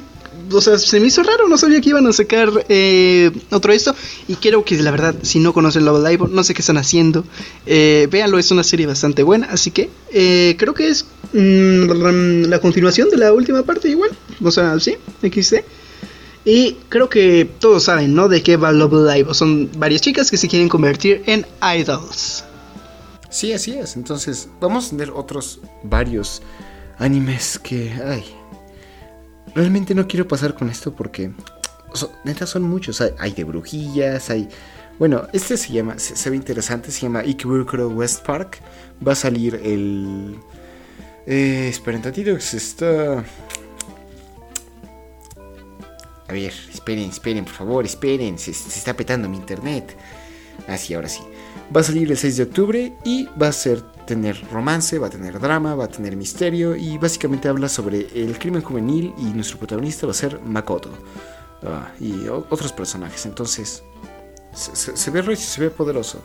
o 0.51 0.61
sea, 0.61 0.77
se 0.77 0.99
me 0.99 1.07
hizo 1.07 1.23
raro, 1.23 1.47
no 1.47 1.57
sabía 1.57 1.81
que 1.81 1.89
iban 1.89 2.05
a 2.07 2.13
sacar 2.13 2.49
eh, 2.69 3.31
otro 3.51 3.73
esto. 3.73 3.95
Y 4.27 4.35
quiero 4.35 4.63
que 4.63 4.75
la 4.81 4.91
verdad, 4.91 5.15
si 5.21 5.39
no 5.39 5.53
conocen 5.53 5.85
Love 5.85 6.07
Live, 6.07 6.27
no 6.29 6.43
sé 6.43 6.53
qué 6.53 6.61
están 6.61 6.77
haciendo. 6.77 7.23
Eh, 7.65 8.07
véanlo, 8.11 8.37
es 8.37 8.51
una 8.51 8.63
serie 8.63 8.85
bastante 8.85 9.23
buena. 9.23 9.47
Así 9.47 9.71
que 9.71 9.89
eh, 10.11 10.55
creo 10.57 10.73
que 10.73 10.89
es 10.89 11.05
mm, 11.33 12.45
la 12.45 12.59
continuación 12.59 13.09
de 13.09 13.17
la 13.17 13.33
última 13.33 13.63
parte, 13.63 13.89
igual. 13.89 14.11
O 14.43 14.51
sea, 14.51 14.79
sí, 14.79 14.95
XD. 15.21 15.55
Y 16.45 16.77
creo 16.89 17.09
que 17.09 17.49
todos 17.59 17.83
saben, 17.83 18.13
¿no? 18.13 18.27
De 18.29 18.43
qué 18.43 18.57
va 18.57 18.71
Love 18.71 19.13
Live. 19.13 19.33
Son 19.33 19.69
varias 19.77 20.01
chicas 20.01 20.29
que 20.29 20.37
se 20.37 20.47
quieren 20.47 20.69
convertir 20.69 21.23
en 21.25 21.45
idols. 21.75 22.43
Sí, 23.29 23.51
así 23.51 23.73
es. 23.73 23.95
Entonces, 23.95 24.47
vamos 24.61 24.87
a 24.87 24.89
tener 24.91 25.11
otros 25.11 25.59
varios 25.83 26.43
animes 26.99 27.59
que. 27.59 27.91
Ay, 28.05 28.23
realmente 29.55 29.95
no 29.95 30.07
quiero 30.07 30.27
pasar 30.27 30.53
con 30.53 30.69
esto 30.69 30.93
porque 30.93 31.31
neta 32.23 32.45
son 32.45 32.63
muchos. 32.63 33.01
Hay, 33.01 33.31
de 33.31 33.43
brujillas, 33.43 34.29
hay. 34.29 34.49
Bueno, 34.99 35.27
este 35.33 35.57
se 35.57 35.73
llama, 35.73 35.97
se, 35.97 36.29
ve 36.29 36.35
interesante, 36.35 36.91
se 36.91 37.01
llama 37.01 37.19
Ikebukuro 37.19 37.89
West 37.89 38.25
Park. 38.25 38.59
Va 39.05 39.13
a 39.13 39.15
salir 39.15 39.55
el. 39.63 40.35
Eh, 41.25 41.69
esperen 41.69 42.01
tantito, 42.01 42.39
se 42.39 42.57
está. 42.57 43.23
A 46.27 46.33
ver, 46.33 46.53
esperen, 46.73 47.09
esperen, 47.09 47.45
por 47.45 47.53
favor, 47.53 47.85
esperen. 47.85 48.37
Se, 48.37 48.53
se 48.53 48.77
está 48.77 48.93
petando 48.93 49.29
mi 49.29 49.37
internet. 49.37 49.95
Así, 50.67 50.93
ah, 50.93 50.97
ahora 50.97 51.09
sí. 51.09 51.21
Va 51.75 51.81
a 51.81 51.83
salir 51.83 52.09
el 52.11 52.17
6 52.17 52.37
de 52.37 52.43
octubre 52.43 52.93
y 53.03 53.27
va 53.41 53.47
a 53.47 53.51
ser 53.51 53.83
tener 54.05 54.39
romance, 54.51 54.99
va 54.99 55.07
a 55.07 55.09
tener 55.09 55.39
drama, 55.39 55.75
va 55.75 55.85
a 55.85 55.87
tener 55.87 56.15
misterio 56.15 56.75
y 56.75 56.97
básicamente 56.97 57.47
habla 57.47 57.69
sobre 57.69 58.07
el 58.13 58.37
crimen 58.37 58.61
juvenil 58.61 59.13
y 59.17 59.25
nuestro 59.25 59.57
protagonista 59.57 60.05
va 60.05 60.11
a 60.11 60.15
ser 60.15 60.39
Makoto 60.41 60.89
ah, 61.63 61.91
y 61.99 62.27
otros 62.27 62.71
personajes. 62.71 63.25
Entonces 63.25 63.83
se, 64.53 64.95
se, 64.95 65.11
ve 65.11 65.35
se 65.35 65.61
ve 65.61 65.69
poderoso. 65.69 66.23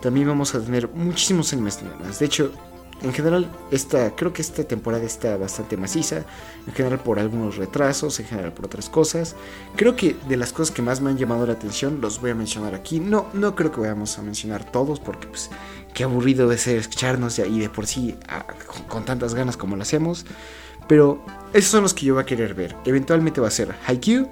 También 0.00 0.28
vamos 0.28 0.54
a 0.54 0.60
tener 0.60 0.88
muchísimos 0.88 1.52
animes 1.52 1.80
más. 2.00 2.18
De 2.18 2.26
hecho, 2.26 2.52
en 3.00 3.12
general, 3.12 3.48
esta, 3.70 4.16
creo 4.16 4.32
que 4.32 4.42
esta 4.42 4.64
temporada 4.64 5.04
está 5.04 5.36
bastante 5.36 5.76
maciza. 5.76 6.24
En 6.66 6.72
general 6.72 6.98
por 6.98 7.20
algunos 7.20 7.56
retrasos, 7.56 8.18
en 8.18 8.26
general 8.26 8.52
por 8.52 8.66
otras 8.66 8.88
cosas. 8.88 9.36
Creo 9.76 9.94
que 9.94 10.16
de 10.28 10.36
las 10.36 10.52
cosas 10.52 10.74
que 10.74 10.82
más 10.82 11.00
me 11.00 11.10
han 11.10 11.16
llamado 11.16 11.46
la 11.46 11.52
atención 11.52 12.00
los 12.00 12.20
voy 12.20 12.30
a 12.30 12.34
mencionar 12.34 12.74
aquí. 12.74 12.98
No, 12.98 13.26
no 13.34 13.54
creo 13.54 13.70
que 13.70 13.80
vayamos 13.80 14.18
a 14.18 14.22
mencionar 14.22 14.70
todos 14.72 14.98
porque 14.98 15.28
pues 15.28 15.48
qué 15.94 16.04
aburrido 16.04 16.54
ser 16.56 16.78
escucharnos 16.78 17.38
y 17.38 17.60
de 17.60 17.68
por 17.68 17.86
sí 17.86 18.16
con, 18.88 19.04
tantas 19.04 19.34
ganas 19.34 19.56
como 19.56 19.76
lo 19.76 19.82
hacemos. 19.82 20.24
Pero 20.88 21.24
esos 21.52 21.70
son 21.70 21.82
los 21.82 21.94
que 21.94 22.06
yo 22.06 22.14
voy 22.14 22.22
a 22.22 22.26
querer 22.26 22.54
ver. 22.54 22.74
Eventualmente 22.84 23.40
va 23.40 23.48
a 23.48 23.50
ser 23.50 23.74
Haikyuu, 23.86 24.28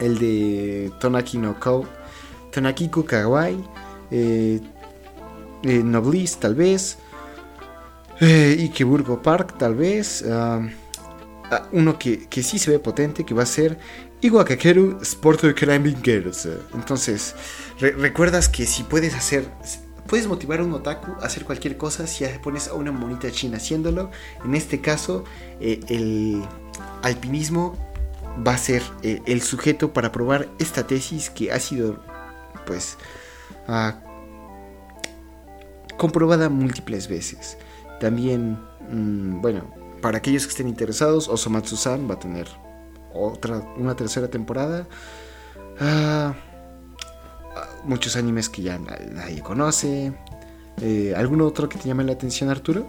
el 0.00 0.18
de 0.18 0.90
Tonaki 1.00 1.38
no 1.38 1.58
Ko, 1.60 1.86
Tonakiku 2.50 3.04
Kawaii, 3.04 3.62
eh, 4.10 4.60
eh, 5.62 5.82
Noblis 5.82 6.38
tal 6.38 6.54
vez. 6.54 6.98
Eh, 8.20 8.56
Ikeburgo 8.58 9.22
Park, 9.22 9.58
tal 9.58 9.74
vez. 9.74 10.24
Ah, 10.28 10.60
ah, 11.50 11.68
uno 11.72 11.98
que, 11.98 12.28
que, 12.28 12.42
sí 12.42 12.58
se 12.58 12.70
ve 12.70 12.78
potente, 12.78 13.24
que 13.24 13.34
va 13.34 13.44
a 13.44 13.46
ser 13.46 13.78
Iwakakeru 14.20 14.98
Sport 15.02 15.54
Climbing 15.54 16.02
Girls. 16.02 16.48
Entonces, 16.74 17.34
recuerdas 17.78 18.48
que 18.48 18.66
si 18.66 18.82
puedes 18.82 19.14
hacer. 19.14 19.44
Puedes 20.08 20.26
motivar 20.26 20.60
a 20.60 20.64
un 20.64 20.72
otaku 20.72 21.12
a 21.20 21.26
hacer 21.26 21.44
cualquier 21.44 21.76
cosa 21.76 22.06
si 22.06 22.24
pones 22.42 22.68
a 22.68 22.74
una 22.74 22.90
monita 22.90 23.30
china 23.30 23.58
haciéndolo. 23.58 24.10
En 24.42 24.54
este 24.54 24.80
caso, 24.80 25.24
eh, 25.60 25.80
el 25.88 26.42
alpinismo 27.02 27.76
va 28.46 28.54
a 28.54 28.58
ser 28.58 28.82
eh, 29.02 29.20
el 29.26 29.42
sujeto 29.42 29.92
para 29.92 30.10
probar 30.10 30.48
esta 30.58 30.86
tesis 30.86 31.28
que 31.28 31.52
ha 31.52 31.60
sido, 31.60 32.02
pues, 32.66 32.96
ah, 33.66 34.00
comprobada 35.98 36.48
múltiples 36.48 37.06
veces. 37.06 37.58
También, 38.00 38.58
mm, 38.90 39.42
bueno, 39.42 39.74
para 40.00 40.18
aquellos 40.18 40.44
que 40.44 40.50
estén 40.50 40.68
interesados, 40.68 41.28
Osomatsu-san 41.28 42.08
va 42.08 42.14
a 42.14 42.18
tener 42.18 42.48
otra, 43.12 43.58
una 43.76 43.94
tercera 43.94 44.28
temporada. 44.28 44.88
Ah, 45.80 46.34
muchos 47.88 48.16
animes 48.16 48.48
que 48.48 48.62
ya 48.62 48.78
nadie 48.78 49.40
conoce. 49.40 50.12
Eh, 50.80 51.14
¿Algún 51.16 51.40
otro 51.40 51.68
que 51.68 51.78
te 51.78 51.88
llame 51.88 52.04
la 52.04 52.12
atención, 52.12 52.50
Arturo? 52.50 52.86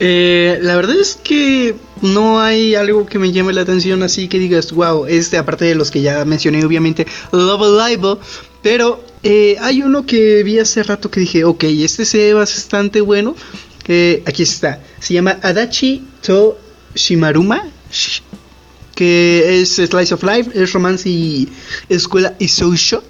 Eh, 0.00 0.58
la 0.60 0.76
verdad 0.76 0.96
es 0.96 1.14
que 1.14 1.76
no 2.02 2.40
hay 2.40 2.74
algo 2.74 3.06
que 3.06 3.18
me 3.18 3.32
llame 3.32 3.52
la 3.52 3.62
atención 3.62 4.02
así 4.02 4.28
que 4.28 4.38
digas, 4.38 4.72
wow, 4.72 5.06
este 5.06 5.38
aparte 5.38 5.64
de 5.64 5.76
los 5.76 5.90
que 5.90 6.02
ya 6.02 6.24
mencioné, 6.24 6.64
obviamente, 6.64 7.06
Love 7.32 7.88
Live, 7.88 8.18
pero 8.60 9.02
eh, 9.22 9.56
hay 9.60 9.82
uno 9.82 10.04
que 10.04 10.42
vi 10.42 10.58
hace 10.58 10.82
rato 10.82 11.10
que 11.10 11.20
dije, 11.20 11.44
ok, 11.44 11.64
este 11.64 12.04
se 12.04 12.18
ve 12.18 12.34
bastante 12.34 13.00
bueno. 13.00 13.34
aquí 14.26 14.42
está, 14.42 14.80
se 14.98 15.14
llama 15.14 15.38
Adachi 15.42 16.06
to 16.22 16.58
Shimaruma, 16.94 17.64
que 18.94 19.60
es 19.60 19.76
Slice 19.76 20.14
of 20.14 20.22
Life, 20.22 20.50
es 20.54 20.72
romance 20.72 21.08
y 21.08 21.48
escuela 21.88 22.34
y 22.38 22.48
social. 22.48 23.02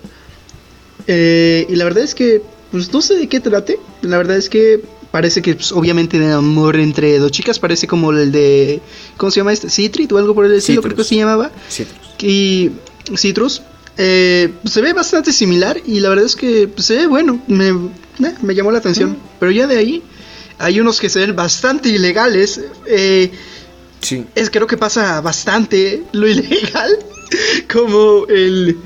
Eh, 1.07 1.67
y 1.69 1.77
la 1.77 1.85
verdad 1.85 2.05
es 2.05 2.15
que, 2.15 2.43
pues 2.71 2.93
no 2.93 3.01
sé 3.03 3.15
de 3.15 3.29
qué 3.29 3.41
trate. 3.41 3.79
La 4.03 4.17
verdad 4.17 4.37
es 4.37 4.49
que 4.49 4.83
parece 5.11 5.43
que, 5.43 5.55
pues, 5.55 5.73
obviamente, 5.73 6.19
de 6.19 6.33
amor 6.33 6.77
entre 6.77 7.19
dos 7.19 7.31
chicas. 7.31 7.59
Parece 7.59 7.87
como 7.87 8.11
el 8.13 8.33
de, 8.33 8.81
¿cómo 9.17 9.31
se 9.31 9.41
llama 9.41 9.53
este? 9.53 9.71
Citrit 9.71 10.11
o 10.13 10.19
algo 10.19 10.35
por 10.35 10.45
el 10.45 10.53
estilo, 10.53 10.83
creo 10.83 10.97
que 10.97 11.05
se 11.05 11.17
llamaba. 11.17 11.53
Citrus. 11.71 11.97
Y 12.21 12.71
Citrus. 13.17 13.63
Eh, 13.97 14.53
se 14.65 14.81
ve 14.83 14.93
bastante 14.93 15.33
similar 15.33 15.81
y 15.87 16.01
la 16.01 16.09
verdad 16.09 16.25
es 16.25 16.35
que 16.35 16.67
pues, 16.67 16.87
se 16.87 16.97
ve 16.97 17.07
bueno, 17.07 17.41
me, 17.47 17.69
eh, 17.69 18.35
me 18.43 18.55
llamó 18.55 18.73
la 18.73 18.79
atención. 18.79 19.11
Mm. 19.11 19.17
Pero 19.39 19.53
ya 19.53 19.67
de 19.67 19.77
ahí 19.77 20.03
hay 20.59 20.81
unos 20.81 21.01
que 21.01 21.09
se 21.09 21.21
ven 21.21 21.37
bastante 21.37 21.91
ilegales. 21.91 22.61
Eh, 22.87 23.31
Es 24.35 24.51
creo 24.51 24.67
que 24.67 24.77
pasa 24.77 25.21
bastante 25.21 26.03
lo 26.13 26.27
ilegal, 26.27 26.99
como 27.73 28.27
el 28.29 28.79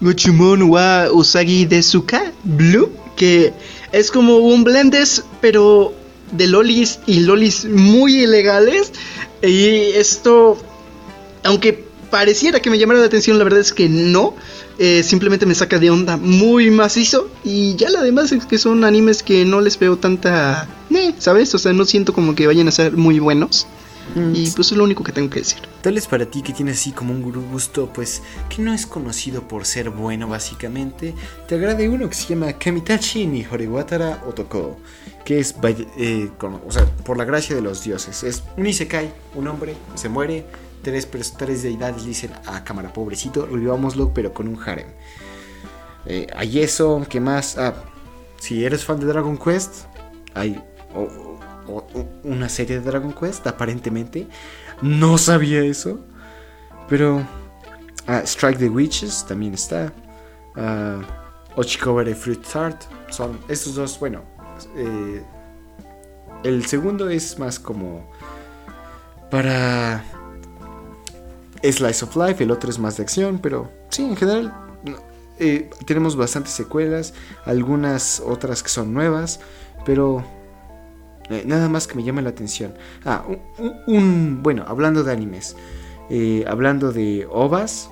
Gochumon 0.00 0.62
wa 0.62 1.08
Usagi 1.10 1.64
de 1.64 1.82
Suka 1.82 2.32
Blue, 2.44 2.90
que 3.16 3.52
es 3.92 4.10
como 4.10 4.38
un 4.38 4.64
blendes, 4.64 5.24
pero 5.40 5.94
de 6.32 6.46
lolis 6.46 6.98
y 7.06 7.20
lolis 7.20 7.64
muy 7.64 8.22
ilegales. 8.22 8.92
Y 9.42 9.92
esto, 9.94 10.58
aunque 11.44 11.84
pareciera 12.10 12.60
que 12.60 12.70
me 12.70 12.78
llamara 12.78 13.00
la 13.00 13.06
atención, 13.06 13.38
la 13.38 13.44
verdad 13.44 13.60
es 13.60 13.72
que 13.72 13.88
no. 13.88 14.34
Eh, 14.78 15.02
simplemente 15.02 15.46
me 15.46 15.54
saca 15.54 15.78
de 15.78 15.90
onda 15.90 16.16
muy 16.16 16.70
macizo. 16.70 17.28
Y 17.44 17.76
ya 17.76 17.90
lo 17.90 18.02
demás 18.02 18.32
es 18.32 18.44
que 18.44 18.58
son 18.58 18.84
animes 18.84 19.22
que 19.22 19.44
no 19.44 19.60
les 19.60 19.78
veo 19.78 19.96
tanta. 19.96 20.68
Eh, 20.94 21.14
¿Sabes? 21.18 21.54
O 21.54 21.58
sea, 21.58 21.72
no 21.72 21.84
siento 21.84 22.12
como 22.12 22.34
que 22.34 22.46
vayan 22.46 22.68
a 22.68 22.72
ser 22.72 22.92
muy 22.92 23.18
buenos. 23.18 23.66
Mm. 24.14 24.34
Y 24.34 24.50
pues 24.50 24.70
es 24.70 24.76
lo 24.76 24.84
único 24.84 25.02
que 25.02 25.12
tengo 25.12 25.28
que 25.28 25.40
decir. 25.40 25.60
Tal 25.82 25.94
vez 25.94 26.06
para 26.06 26.26
ti 26.26 26.42
que 26.42 26.52
tienes 26.52 26.78
así 26.78 26.92
como 26.92 27.12
un 27.12 27.22
gusto, 27.22 27.90
pues 27.92 28.22
que 28.48 28.62
no 28.62 28.72
es 28.72 28.86
conocido 28.86 29.46
por 29.48 29.64
ser 29.64 29.90
bueno 29.90 30.28
básicamente, 30.28 31.14
te 31.48 31.56
agrade 31.56 31.88
uno 31.88 32.08
que 32.08 32.14
se 32.14 32.34
llama 32.34 32.52
Kamitachi 32.52 33.26
ni 33.26 33.44
Horiwatara 33.44 34.22
Otoko, 34.26 34.78
que 35.24 35.40
es, 35.40 35.54
eh, 35.98 36.30
o 36.40 36.72
sea, 36.72 36.84
por 37.04 37.16
la 37.16 37.24
gracia 37.24 37.56
de 37.56 37.62
los 37.62 37.82
dioses. 37.82 38.22
Es 38.22 38.42
un 38.56 38.66
isekai, 38.66 39.12
un 39.34 39.48
hombre 39.48 39.74
se 39.94 40.08
muere, 40.08 40.46
tres, 40.82 41.08
tres 41.36 41.62
deidades 41.62 42.04
dicen 42.04 42.30
a 42.46 42.56
ah, 42.56 42.64
cámara, 42.64 42.92
pobrecito, 42.92 43.46
revivámoslo, 43.46 44.14
pero 44.14 44.32
con 44.32 44.48
un 44.48 44.58
harem. 44.64 44.88
Eh, 46.06 46.28
hay 46.36 46.60
eso, 46.60 47.04
¿qué 47.08 47.18
más? 47.18 47.58
Ah, 47.58 47.74
si 48.38 48.64
eres 48.64 48.84
fan 48.84 49.00
de 49.00 49.06
Dragon 49.06 49.36
Quest, 49.36 49.86
hay 50.34 50.62
una 52.22 52.48
serie 52.48 52.80
de 52.80 52.90
Dragon 52.90 53.12
Quest, 53.12 53.46
aparentemente. 53.46 54.26
No 54.82 55.18
sabía 55.18 55.62
eso. 55.62 56.00
Pero 56.88 57.26
ah, 58.06 58.22
Strike 58.24 58.58
the 58.58 58.68
Witches 58.68 59.24
también 59.26 59.54
está. 59.54 59.92
Uh, 60.56 61.02
Ochikobre 61.60 62.14
Fruit 62.14 62.44
Tart. 62.46 62.82
Son 63.10 63.38
estos 63.48 63.74
dos, 63.74 63.98
bueno. 63.98 64.22
Eh, 64.76 65.22
el 66.44 66.64
segundo 66.66 67.08
es 67.10 67.38
más 67.38 67.58
como 67.58 68.08
para 69.30 70.04
Slice 71.62 72.04
of 72.04 72.16
Life, 72.16 72.44
el 72.44 72.50
otro 72.50 72.70
es 72.70 72.78
más 72.78 72.96
de 72.96 73.02
acción, 73.02 73.38
pero 73.38 73.70
sí, 73.90 74.04
en 74.04 74.16
general 74.16 74.54
eh, 75.38 75.68
tenemos 75.86 76.16
bastantes 76.16 76.52
secuelas, 76.52 77.14
algunas 77.44 78.20
otras 78.20 78.62
que 78.62 78.68
son 78.68 78.94
nuevas, 78.94 79.40
pero 79.84 80.24
eh, 81.30 81.42
nada 81.46 81.68
más 81.68 81.86
que 81.86 81.94
me 81.94 82.04
llama 82.04 82.22
la 82.22 82.30
atención. 82.30 82.74
Ah, 83.04 83.24
un, 83.86 84.42
bueno, 84.42 84.64
hablando 84.66 85.02
de 85.02 85.12
animes, 85.12 85.56
eh, 86.08 86.44
hablando 86.46 86.92
de 86.92 87.26
ovas 87.30 87.90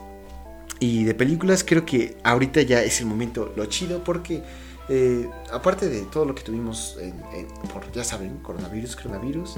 y 0.78 1.04
de 1.04 1.14
películas, 1.14 1.64
creo 1.64 1.84
que 1.84 2.16
ahorita 2.22 2.62
ya 2.62 2.82
es 2.82 3.00
el 3.00 3.06
momento 3.06 3.52
lo 3.56 3.66
chido 3.66 4.04
porque 4.04 4.42
eh, 4.88 5.28
aparte 5.50 5.88
de 5.88 6.02
todo 6.02 6.26
lo 6.26 6.34
que 6.34 6.42
tuvimos, 6.42 6.98
por, 7.72 7.90
ya 7.92 8.04
saben, 8.04 8.38
coronavirus, 8.38 8.96
coronavirus, 8.96 9.54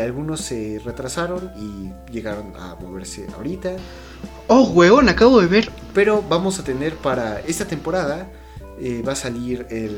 algunos 0.00 0.40
se 0.40 0.80
retrasaron 0.84 1.50
y 1.56 1.92
llegaron 2.10 2.54
a 2.56 2.76
moverse 2.76 3.26
ahorita. 3.36 3.76
Oh, 4.48 4.68
huevón, 4.70 5.08
acabo 5.08 5.40
de 5.40 5.46
ver. 5.46 5.70
Pero 5.92 6.24
vamos 6.28 6.58
a 6.58 6.64
tener 6.64 6.94
para 6.96 7.40
esta 7.40 7.66
temporada, 7.66 8.30
va 9.06 9.12
a 9.12 9.16
salir 9.16 9.66
el 9.70 9.96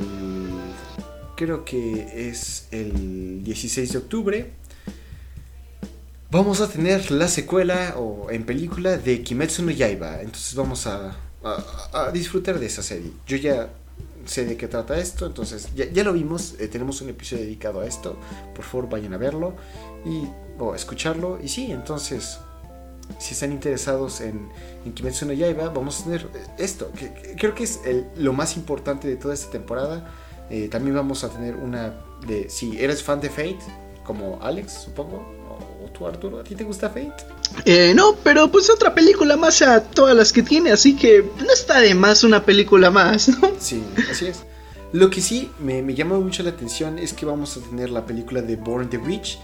creo 1.36 1.64
que 1.64 2.28
es 2.28 2.68
el 2.70 3.44
16 3.44 3.92
de 3.92 3.98
octubre, 3.98 4.50
vamos 6.30 6.60
a 6.60 6.68
tener 6.68 7.10
la 7.10 7.28
secuela 7.28 7.94
o 7.96 8.30
en 8.30 8.44
película 8.44 8.96
de 8.96 9.22
Kimetsu 9.22 9.62
no 9.62 9.70
Yaiba. 9.70 10.20
Entonces 10.20 10.54
vamos 10.54 10.86
a, 10.86 11.16
disfrutar 12.12 12.58
de 12.58 12.66
esa 12.66 12.82
serie. 12.82 13.12
Yo 13.26 13.36
ya 13.36 13.70
sé 14.24 14.46
de 14.46 14.56
qué 14.56 14.66
trata 14.66 14.98
esto, 14.98 15.26
entonces 15.26 15.68
ya, 15.74 16.02
lo 16.02 16.14
vimos, 16.14 16.54
eh, 16.58 16.68
tenemos 16.68 17.02
un 17.02 17.10
episodio 17.10 17.44
dedicado 17.44 17.80
a 17.80 17.86
esto. 17.86 18.18
Por 18.54 18.64
favor, 18.64 18.88
vayan 18.88 19.12
a 19.12 19.18
verlo 19.18 19.54
y 20.06 20.24
o 20.58 20.74
escucharlo. 20.74 21.38
Y 21.42 21.48
sí, 21.48 21.70
entonces, 21.70 22.38
si 23.18 23.34
están 23.34 23.52
interesados 23.52 24.20
en, 24.22 24.48
en 24.86 24.92
Kimetsu 24.94 25.26
no 25.26 25.34
Yaiba, 25.34 25.68
vamos 25.68 26.00
a 26.00 26.04
tener 26.04 26.28
esto, 26.58 26.90
que, 26.92 27.36
creo 27.38 27.54
que 27.54 27.64
es 27.64 27.80
lo 28.16 28.32
más 28.32 28.56
importante 28.56 29.06
de 29.06 29.16
toda 29.16 29.34
esta 29.34 29.50
temporada 29.50 30.10
eh, 30.50 30.68
también 30.68 30.94
vamos 30.94 31.24
a 31.24 31.28
tener 31.28 31.56
una 31.56 31.94
de, 32.26 32.48
si 32.48 32.78
eres 32.78 33.02
fan 33.02 33.20
de 33.20 33.30
Fate, 33.30 33.58
como 34.04 34.38
Alex, 34.42 34.84
supongo, 34.84 35.34
o, 35.82 35.88
tú 35.90 36.06
Arturo, 36.06 36.40
¿a 36.40 36.44
ti 36.44 36.54
te 36.54 36.64
gusta 36.64 36.88
Fate? 36.88 37.14
Eh, 37.64 37.92
no, 37.94 38.16
pero 38.22 38.50
pues 38.50 38.68
otra 38.70 38.94
película 38.94 39.36
más 39.36 39.62
a 39.62 39.82
todas 39.82 40.16
las 40.16 40.32
que 40.32 40.42
tiene, 40.42 40.72
así 40.72 40.96
que 40.96 41.24
no 41.38 41.52
está 41.52 41.80
de 41.80 41.94
más 41.94 42.24
una 42.24 42.44
película 42.44 42.90
más, 42.90 43.28
¿no? 43.28 43.52
Sí, 43.58 43.82
así 44.10 44.26
es. 44.26 44.42
Lo 44.92 45.10
que 45.10 45.20
sí 45.20 45.50
me, 45.58 45.82
me 45.82 45.94
llama 45.94 46.18
mucho 46.18 46.42
la 46.42 46.50
atención 46.50 46.98
es 46.98 47.12
que 47.12 47.26
vamos 47.26 47.56
a 47.56 47.60
tener 47.60 47.90
la 47.90 48.06
película 48.06 48.42
de 48.42 48.56
Born 48.56 48.88
the 48.90 48.98
Witch. 48.98 49.38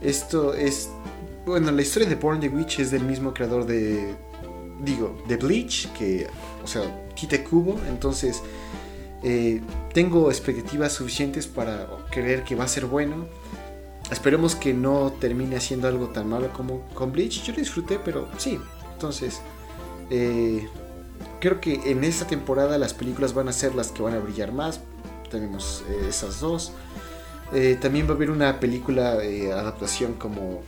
Esto 0.00 0.54
es, 0.54 0.88
bueno, 1.44 1.70
la 1.72 1.82
historia 1.82 2.08
de 2.08 2.14
Born 2.14 2.40
the 2.40 2.48
Witch 2.48 2.80
es 2.80 2.90
del 2.90 3.02
mismo 3.02 3.34
creador 3.34 3.66
de, 3.66 4.14
digo, 4.82 5.22
de 5.28 5.36
Bleach, 5.36 5.88
que, 5.92 6.26
o 6.62 6.66
sea, 6.66 6.82
Tite 7.14 7.44
Kubo, 7.44 7.78
entonces 7.88 8.42
eh, 9.22 9.60
tengo 9.94 10.28
expectativas 10.28 10.92
suficientes 10.92 11.46
para 11.46 11.86
creer 12.10 12.42
que 12.42 12.56
va 12.56 12.64
a 12.64 12.68
ser 12.68 12.84
bueno. 12.84 13.26
Esperemos 14.10 14.56
que 14.56 14.74
no 14.74 15.12
termine 15.18 15.56
haciendo 15.56 15.88
algo 15.88 16.08
tan 16.08 16.28
malo 16.28 16.52
como 16.52 16.80
con 16.94 17.12
Bleach. 17.12 17.44
Yo 17.44 17.52
lo 17.52 17.60
disfruté, 17.60 17.98
pero 18.04 18.28
sí. 18.36 18.58
Entonces, 18.92 19.40
eh, 20.10 20.68
creo 21.40 21.60
que 21.60 21.80
en 21.90 22.02
esta 22.02 22.26
temporada 22.26 22.76
las 22.76 22.92
películas 22.92 23.32
van 23.32 23.48
a 23.48 23.52
ser 23.52 23.74
las 23.74 23.92
que 23.92 24.02
van 24.02 24.14
a 24.14 24.18
brillar 24.18 24.52
más. 24.52 24.80
Tenemos 25.30 25.84
eh, 25.88 26.06
esas 26.08 26.40
dos. 26.40 26.72
también 27.80 28.06
va 28.08 28.10
a 28.10 28.14
haber 28.14 28.30
una 28.30 28.58
película 28.58 29.12
adaptación 29.12 30.14
como 30.14 30.62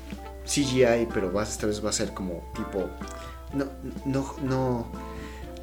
CGI, 0.45 1.09
pero 1.13 1.43
esta 1.43 1.67
vez 1.67 1.85
va 1.85 1.91
a 1.91 1.93
ser 1.93 2.15
como 2.15 2.45
tipo. 2.55 2.89
No, 3.53 3.67
no, 4.05 4.35
no 4.43 4.87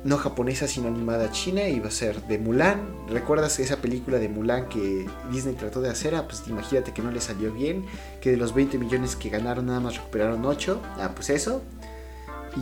no 0.04 0.18
japonesa, 0.18 0.68
sino 0.68 0.88
animada 0.88 1.32
china, 1.32 1.62
va 1.82 1.88
a 1.88 1.92
ser 1.92 2.22
de 2.28 2.38
Mulan. 2.38 3.08
¿Recuerdas 3.08 3.60
esa 3.60 3.78
película 3.78 4.20
de 4.20 4.28
Mulan 4.28 4.68
que 4.68 5.08
Disney 5.32 5.56
trató 5.56 5.82
de 5.82 5.90
hacer? 5.90 6.16
Ah, 6.16 6.26
pues 6.28 6.44
imagínate 6.48 6.92
que 6.92 7.02
no 7.02 7.12
le 7.12 7.22
salió 7.22 7.54
bien, 7.54 7.86
que 8.22 8.32
de 8.32 8.38
los 8.38 8.54
20 8.54 8.78
millones 8.78 9.16
que 9.16 9.30
ganaron 9.30 9.68
nada 9.68 9.80
más 9.80 9.96
recuperaron 9.96 10.46
8. 10.46 10.82
Ah, 11.00 11.12
pues 11.16 11.30
eso. 11.30 11.62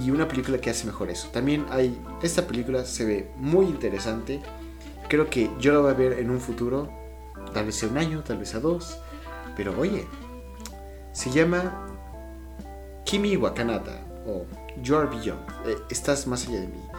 Y 0.04 0.12
una 0.12 0.28
película 0.28 0.60
que 0.60 0.70
hace 0.70 0.86
mejor 0.86 1.10
eso. 1.10 1.30
También 1.30 1.66
hay, 1.70 2.00
esta 2.22 2.46
película 2.46 2.86
se 2.86 3.06
ve 3.06 3.32
muy 3.38 3.66
interesante. 3.66 4.40
Creo 5.10 5.30
que 5.30 5.50
yo 5.60 5.74
la 5.74 5.80
voy 5.80 5.92
a 5.92 5.96
ver 5.96 6.14
en 6.20 6.30
un 6.30 6.40
futuro, 6.40 6.90
tal 7.54 7.66
vez 7.66 7.76
sea 7.76 7.90
un 7.90 7.98
año, 7.98 8.24
tal 8.24 8.38
vez 8.38 8.54
a 8.56 8.60
dos. 8.60 9.00
Pero 9.58 9.78
oye, 9.78 10.06
se 11.12 11.32
llama 11.32 11.88
Kimi 13.04 13.36
Wakanata 13.36 14.00
o 14.26 14.46
You 14.82 14.96
Are 14.96 15.10
Beyond. 15.10 15.42
Eh, 15.66 15.78
estás 15.90 16.28
más 16.28 16.48
allá 16.48 16.62
de 16.62 16.68
mí. 16.68 16.91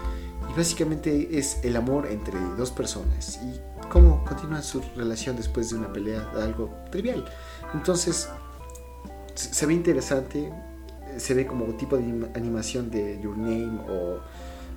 Básicamente 0.57 1.39
es 1.39 1.59
el 1.63 1.77
amor 1.77 2.07
entre 2.07 2.39
dos 2.59 2.71
personas 2.71 3.41
y 3.43 3.89
cómo 3.89 4.23
continúa 4.25 4.61
su 4.63 4.83
relación 4.97 5.37
después 5.37 5.71
de 5.71 5.77
una 5.77 5.93
pelea, 5.93 6.31
algo 6.35 6.71
trivial. 6.91 7.25
Entonces, 7.73 8.29
se 9.35 9.67
ve 9.67 9.73
interesante, 9.73 10.53
se 11.17 11.35
ve 11.35 11.47
como 11.47 11.65
tipo 11.75 11.97
de 11.97 12.05
animación 12.35 12.91
de 12.91 13.19
Your 13.23 13.37
Name 13.37 13.81
o 13.89 14.21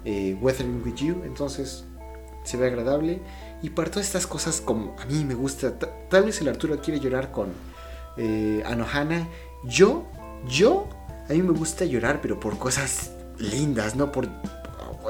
eh, 0.06 0.38
Weathering 0.42 0.82
with 0.86 0.96
You, 0.96 1.24
entonces 1.26 1.84
se 2.44 2.58
ve 2.58 2.68
agradable. 2.68 3.22
Y 3.62 3.72
para 3.72 3.90
todas 3.90 4.06
estas 4.06 4.28
cosas, 4.28 4.62
como 4.62 4.96
a 5.00 5.06
mí 5.06 5.26
me 5.26 5.34
gusta, 5.34 5.78
tal 5.78 6.24
vez 6.24 6.40
el 6.40 6.48
Arturo 6.48 6.80
quiere 6.82 7.00
llorar 7.00 7.32
con 7.32 7.50
eh, 8.18 8.64
Anohana. 8.66 9.28
Yo, 9.66 10.06
yo, 10.48 10.88
a 11.28 11.34
mí 11.34 11.42
me 11.42 11.52
gusta 11.52 11.86
llorar, 11.86 12.22
pero 12.22 12.40
por 12.40 12.58
cosas 12.58 13.12
lindas, 13.40 13.96
no 13.96 14.12
por 14.12 14.30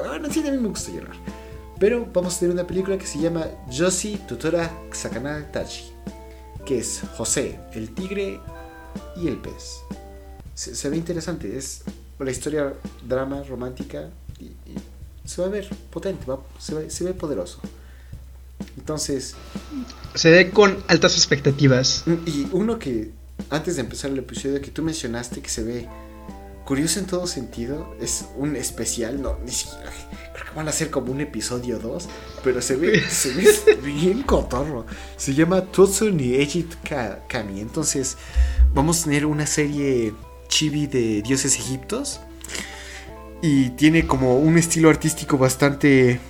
bueno, 0.08 0.28
sí, 0.28 0.40
también 0.40 0.62
me 0.62 0.68
gusta 0.68 0.92
llorar. 0.92 1.16
Pero 1.78 2.06
vamos 2.12 2.36
a 2.36 2.40
tener 2.40 2.54
una 2.54 2.66
película 2.66 2.96
que 2.96 3.06
se 3.06 3.18
llama 3.18 3.46
Yoshi 3.70 4.16
Tutora 4.26 4.70
Sakana 4.92 5.50
Tachi, 5.52 5.92
que 6.64 6.78
es 6.78 7.02
José, 7.16 7.58
el 7.74 7.94
tigre 7.94 8.40
y 9.16 9.28
el 9.28 9.36
pez. 9.36 9.80
Se, 10.54 10.88
ve 10.88 10.96
interesante, 10.96 11.56
es 11.58 11.82
la 12.18 12.30
historia 12.30 12.72
drama 13.06 13.42
romántica 13.42 14.08
y, 14.40 14.52
se 15.28 15.42
va 15.42 15.48
a 15.48 15.50
ver 15.50 15.68
potente, 15.90 16.24
se, 16.58 17.04
ve, 17.04 17.12
poderoso. 17.12 17.60
Entonces... 18.78 19.34
Se 20.14 20.30
ve 20.30 20.50
con 20.50 20.82
altas 20.88 21.16
expectativas. 21.16 22.04
Y 22.24 22.46
uno 22.52 22.78
que, 22.78 23.10
antes 23.50 23.76
de 23.76 23.82
empezar 23.82 24.12
el 24.12 24.18
episodio, 24.20 24.60
que 24.62 24.70
tú 24.70 24.82
mencionaste 24.82 25.42
que 25.42 25.50
se 25.50 25.62
ve 25.62 25.88
curioso 26.66 26.98
en 26.98 27.06
todo 27.06 27.26
sentido. 27.26 27.96
Es 27.98 28.26
un 28.36 28.56
especial, 28.56 29.22
no, 29.22 29.38
ni 29.42 29.52
siquiera. 29.52 29.90
Creo 30.34 30.44
que 30.44 30.52
van 30.54 30.68
a 30.68 30.72
ser 30.72 30.90
como 30.90 31.12
un 31.12 31.22
episodio 31.22 31.78
2, 31.78 32.08
pero 32.44 32.60
se 32.60 32.76
ve, 32.76 33.00
se 33.08 33.32
ve 33.32 33.76
bien 33.76 34.22
cotorro. 34.22 34.84
Se 35.16 35.32
llama 35.32 35.62
Totsu 35.62 36.10
ni 36.10 36.34
Ejit 36.34 36.74
Kami. 37.28 37.60
Entonces, 37.60 38.18
vamos 38.74 39.00
a 39.00 39.04
tener 39.04 39.24
una 39.24 39.46
serie 39.46 40.12
chibi 40.48 40.86
de 40.86 41.22
dioses 41.22 41.56
egiptos. 41.56 42.20
Y 43.40 43.70
tiene 43.70 44.06
como 44.06 44.38
un 44.38 44.58
estilo 44.58 44.90
artístico 44.90 45.38
bastante 45.38 46.20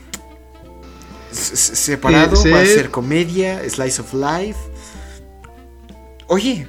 separado. 1.33 2.37
Va 2.53 2.61
a 2.61 2.67
ser 2.67 2.91
comedia, 2.91 3.69
slice 3.69 4.01
of 4.01 4.13
life. 4.13 4.59
Oye, 6.27 6.69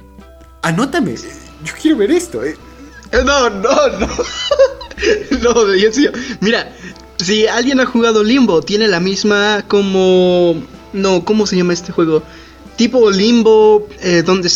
anótame. 0.62 1.16
Yo 1.64 1.74
quiero 1.80 1.98
ver 1.98 2.12
esto. 2.12 2.40
Eh. 3.12 3.22
No, 3.24 3.50
no, 3.50 3.88
no. 3.98 4.08
no, 5.42 5.72
en 5.72 5.92
serio. 5.94 6.12
Mira, 6.40 6.72
si 7.18 7.46
alguien 7.46 7.80
ha 7.80 7.86
jugado 7.86 8.22
Limbo, 8.22 8.62
tiene 8.62 8.88
la 8.88 9.00
misma 9.00 9.64
como... 9.66 10.62
No, 10.92 11.24
¿cómo 11.24 11.46
se 11.46 11.56
llama 11.56 11.72
este 11.72 11.92
juego? 11.92 12.22
Tipo 12.76 13.10
Limbo, 13.10 13.88
eh, 14.00 14.22
Don't. 14.24 14.46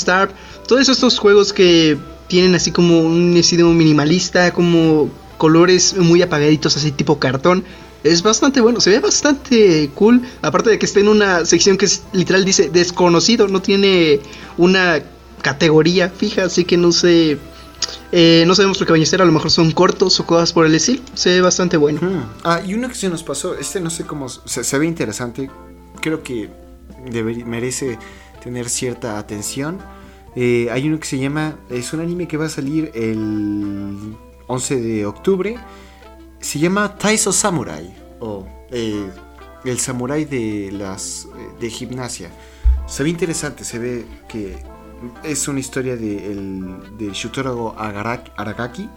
Todos 0.66 0.88
estos 0.88 1.18
juegos 1.18 1.52
que 1.52 1.98
tienen 2.28 2.54
así 2.54 2.70
como 2.70 3.00
un 3.00 3.36
estilo 3.36 3.68
minimalista, 3.70 4.52
como 4.52 5.10
colores 5.38 5.96
muy 5.96 6.22
apagaditos, 6.22 6.76
así 6.76 6.92
tipo 6.92 7.18
cartón. 7.18 7.64
Es 8.04 8.22
bastante 8.22 8.60
bueno, 8.60 8.80
se 8.80 8.90
ve 8.90 9.00
bastante 9.00 9.90
cool. 9.94 10.22
Aparte 10.40 10.70
de 10.70 10.78
que 10.78 10.86
está 10.86 11.00
en 11.00 11.08
una 11.08 11.44
sección 11.44 11.76
que 11.76 11.86
es, 11.86 12.02
literal 12.12 12.44
dice 12.44 12.70
desconocido, 12.70 13.48
no 13.48 13.60
tiene 13.60 14.20
una 14.56 15.02
categoría 15.42 16.08
fija, 16.10 16.44
así 16.44 16.64
que 16.64 16.76
no 16.76 16.92
sé 16.92 17.38
eh, 18.14 18.44
no 18.46 18.54
sabemos 18.54 18.78
lo 18.78 18.86
que 18.86 19.06
ser, 19.06 19.22
a 19.22 19.24
lo 19.24 19.32
mejor 19.32 19.50
son 19.50 19.70
cortos 19.72 20.20
o 20.20 20.26
cosas 20.26 20.52
por 20.52 20.66
el 20.66 20.74
estilo. 20.74 21.02
Se 21.14 21.30
ve 21.30 21.40
bastante 21.40 21.78
bueno. 21.78 22.00
Hmm. 22.00 22.24
Ah, 22.44 22.60
y 22.64 22.74
uno 22.74 22.88
que 22.88 22.94
se 22.94 23.08
nos 23.08 23.22
pasó, 23.22 23.54
este 23.54 23.80
no 23.80 23.88
sé 23.88 24.04
cómo, 24.04 24.28
se, 24.28 24.78
ve 24.78 24.86
interesante. 24.86 25.50
Creo 26.00 26.22
que 26.22 26.50
merece 27.46 27.98
tener 28.42 28.68
cierta 28.68 29.18
atención. 29.18 29.78
Eh, 30.36 30.68
hay 30.70 30.88
uno 30.88 30.98
que 31.00 31.06
se 31.06 31.18
llama, 31.18 31.56
es 31.70 31.92
un 31.92 32.00
anime 32.00 32.28
que 32.28 32.36
va 32.36 32.46
a 32.46 32.50
salir 32.50 32.90
el 32.94 34.14
11 34.46 34.80
de 34.80 35.06
octubre. 35.06 35.56
Se 36.40 36.58
llama 36.58 36.98
Taiso 36.98 37.32
Samurai 37.32 37.94
o 38.20 38.46
eh, 38.70 39.08
el 39.64 39.78
samurai 39.78 40.24
de 40.24 40.70
las 40.72 41.28
de 41.58 41.70
gimnasia. 41.70 42.30
Se 42.86 43.02
ve 43.02 43.08
interesante, 43.08 43.64
se 43.64 43.78
ve 43.78 44.04
que 44.28 44.58
es 45.22 45.48
una 45.48 45.60
historia 45.60 45.96
de, 45.96 46.32
el, 46.32 46.96
de 46.98 47.12
Aragaki, 47.76 48.88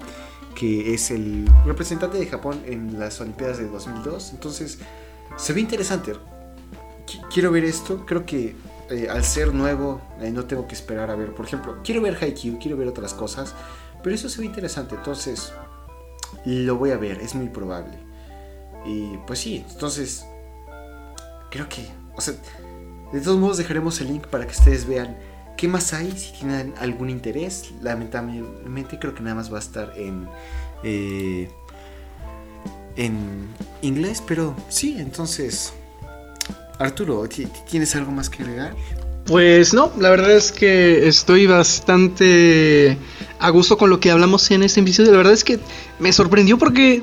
que 0.55 0.93
es 0.93 1.11
el 1.11 1.49
representante 1.65 2.17
de 2.17 2.25
Japón 2.27 2.61
en 2.65 2.99
las 2.99 3.19
Olimpiadas 3.21 3.57
de 3.57 3.67
2002. 3.67 4.31
Entonces, 4.31 4.79
se 5.35 5.53
ve 5.53 5.61
interesante. 5.61 6.13
quiero 7.33 7.51
ver 7.51 7.65
esto. 7.65 8.05
Creo 8.05 8.25
que 8.25 8.55
eh, 8.89 9.07
al 9.09 9.23
ser 9.23 9.53
nuevo, 9.53 10.01
eh, 10.21 10.31
no 10.31 10.45
tengo 10.45 10.67
que 10.67 10.75
esperar 10.75 11.09
a 11.09 11.15
ver. 11.15 11.33
Por 11.33 11.45
ejemplo, 11.45 11.77
quiero 11.83 12.01
ver 12.01 12.17
Haikyuu, 12.21 12.59
quiero 12.59 12.77
ver 12.77 12.87
otras 12.87 13.13
cosas. 13.13 13.53
Pero 14.01 14.15
eso 14.15 14.29
se 14.29 14.39
ve 14.39 14.45
interesante. 14.45 14.95
Entonces, 14.95 15.51
lo 16.45 16.77
voy 16.77 16.91
a 16.91 16.97
ver. 16.97 17.19
Es 17.19 17.35
muy 17.35 17.49
probable. 17.49 17.97
Y 18.85 19.17
pues 19.25 19.39
sí, 19.39 19.65
entonces, 19.69 20.25
creo 21.49 21.67
que, 21.67 21.87
de 23.11 23.21
todos 23.21 23.37
modos 23.37 23.57
dejaremos 23.57 23.99
el 24.01 24.07
link 24.07 24.27
para 24.27 24.45
que 24.45 24.51
ustedes 24.51 24.85
vean 24.85 25.17
¿Qué 25.57 25.67
más 25.67 25.93
hay? 25.93 26.11
Si 26.17 26.33
tienen 26.33 26.73
algún 26.79 27.09
interés, 27.09 27.71
lamentablemente 27.81 28.99
creo 28.99 29.15
que 29.15 29.23
nada 29.23 29.35
más 29.35 29.51
va 29.51 29.57
a 29.57 29.61
estar 29.61 29.93
en, 29.95 30.27
eh, 30.83 31.49
en 32.97 33.47
inglés, 33.81 34.21
pero 34.25 34.55
sí, 34.69 34.97
entonces, 34.99 35.73
Arturo, 36.79 37.27
¿tienes 37.69 37.95
algo 37.95 38.11
más 38.11 38.29
que 38.29 38.43
agregar? 38.43 38.75
Pues 39.25 39.73
no, 39.73 39.91
la 39.99 40.09
verdad 40.09 40.31
es 40.31 40.51
que 40.51 41.07
estoy 41.07 41.47
bastante 41.47 42.97
a 43.39 43.49
gusto 43.49 43.77
con 43.77 43.89
lo 43.89 43.99
que 43.99 44.11
hablamos 44.11 44.51
en 44.51 44.61
este 44.61 44.81
episodio. 44.81 45.11
La 45.11 45.17
verdad 45.17 45.33
es 45.33 45.43
que 45.43 45.59
me 45.99 46.13
sorprendió 46.13 46.59
porque 46.59 47.01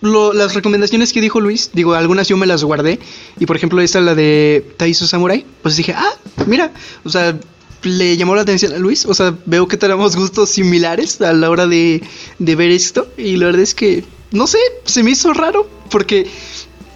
las 0.00 0.54
recomendaciones 0.54 1.12
que 1.12 1.20
dijo 1.20 1.40
Luis, 1.40 1.70
digo, 1.74 1.94
algunas 1.94 2.28
yo 2.28 2.38
me 2.38 2.46
las 2.46 2.64
guardé. 2.64 2.98
Y 3.38 3.44
por 3.44 3.56
ejemplo, 3.56 3.82
esta, 3.82 4.00
la 4.00 4.14
de 4.14 4.64
Taiso 4.78 5.06
Samurai, 5.06 5.44
pues 5.62 5.76
dije, 5.76 5.92
ah, 5.92 6.14
mira, 6.46 6.72
o 7.04 7.10
sea, 7.10 7.38
le 7.82 8.16
llamó 8.16 8.34
la 8.34 8.42
atención 8.42 8.72
a 8.72 8.78
Luis. 8.78 9.06
O 9.06 9.14
sea, 9.14 9.36
veo 9.46 9.68
que 9.68 9.76
tenemos 9.76 10.16
gustos 10.16 10.50
similares 10.50 11.20
a 11.20 11.32
la 11.32 11.50
hora 11.50 11.66
de, 11.66 12.02
ver 12.38 12.70
esto. 12.70 13.08
Y 13.16 13.36
la 13.36 13.46
verdad 13.46 13.62
es 13.62 13.74
que, 13.74 14.04
no 14.32 14.46
sé, 14.46 14.58
se 14.84 15.02
me 15.02 15.10
hizo 15.10 15.32
raro 15.32 15.68
porque 15.90 16.28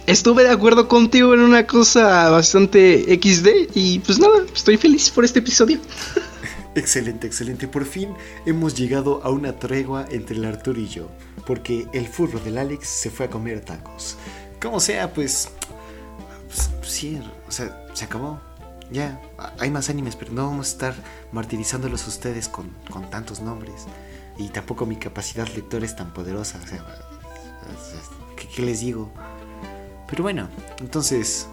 estuve 0.07 0.43
de 0.43 0.49
acuerdo 0.49 0.87
contigo 0.87 1.33
en 1.33 1.41
una 1.41 1.65
cosa 1.67 2.29
bastante 2.29 3.03
XD. 3.21 3.75
Y 3.75 3.99
pues 3.99 4.19
nada, 4.19 4.43
estoy 4.53 4.77
feliz 4.77 5.09
por 5.09 5.25
este 5.25 5.39
episodio. 5.39 5.79
Excelente, 6.75 7.27
excelente. 7.27 7.67
Por 7.67 7.85
fin 7.85 8.15
hemos 8.47 8.73
llegado 8.73 9.21
a 9.23 9.29
una 9.29 9.59
tregua 9.59 10.07
entre 10.09 10.37
el 10.37 10.45
Arturo 10.45 10.81
y 10.81 10.87
yo. 10.87 11.07
Porque 11.45 11.85
el 11.93 12.07
furro 12.07 12.39
del 12.39 12.57
Alex 12.57 12.87
se 12.87 13.11
fue 13.11 13.27
a 13.27 13.29
comer 13.29 13.61
tacos. 13.61 14.17
Como 14.59 14.79
sea, 14.79 15.13
pues, 15.13 15.49
pues 16.47 16.91
sí, 16.91 17.19
o 17.47 17.51
sea, 17.51 17.85
se 17.93 18.05
acabó 18.05 18.41
ya, 18.93 19.19
hay 19.59 19.71
más 19.71 19.89
animes, 19.89 20.15
pero 20.15 20.31
no 20.31 20.47
vamos 20.47 20.67
a 20.67 20.71
estar 20.71 20.95
martirizándolos 21.31 22.07
ustedes 22.07 22.47
con, 22.47 22.69
tantos 23.09 23.41
nombres. 23.41 23.87
Y 24.37 24.49
tampoco 24.49 24.85
mi 24.85 24.95
capacidad 24.95 25.47
lectora 25.49 25.85
es 25.85 25.95
tan 25.95 26.13
poderosa. 26.13 26.59
¿qué, 28.55 28.61
les 28.61 28.81
digo? 28.81 29.11
Pero 30.07 30.23
bueno, 30.23 30.47
entonces... 30.79 31.47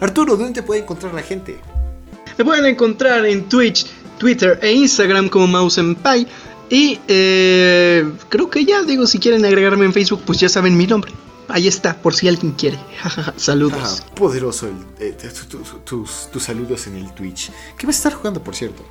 Arturo, 0.00 0.36
¿dónde 0.36 0.54
te 0.54 0.62
puede 0.62 0.80
encontrar 0.80 1.14
la 1.14 1.22
gente? 1.22 1.58
Me 2.36 2.44
pueden 2.44 2.66
encontrar 2.66 3.24
en 3.26 3.48
Twitch, 3.48 3.86
Twitter 4.18 4.58
e 4.60 4.72
Instagram 4.72 5.28
como 5.28 5.46
Mouse 5.46 5.80
Pie. 6.02 6.26
Y 6.70 6.98
eh, 7.08 8.10
creo 8.28 8.50
que 8.50 8.64
ya, 8.64 8.82
digo, 8.82 9.06
si 9.06 9.18
quieren 9.18 9.44
agregarme 9.44 9.84
en 9.84 9.92
Facebook, 9.92 10.22
pues 10.24 10.40
ya 10.40 10.48
saben 10.48 10.76
mi 10.76 10.86
nombre. 10.86 11.12
Ahí 11.48 11.68
está, 11.68 12.00
por 12.00 12.14
si 12.14 12.28
alguien 12.28 12.52
quiere. 12.52 12.78
saludos. 13.36 14.02
Ah, 14.02 14.14
poderoso 14.14 14.68
eh, 14.98 15.16
tus, 15.84 16.28
saludos 16.38 16.86
en 16.86 16.96
el 16.96 17.12
Twitch. 17.12 17.50
¿Qué 17.76 17.86
vas 17.86 17.96
a 17.96 17.98
estar 17.98 18.14
jugando, 18.14 18.42
por 18.42 18.54
cierto? 18.54 18.84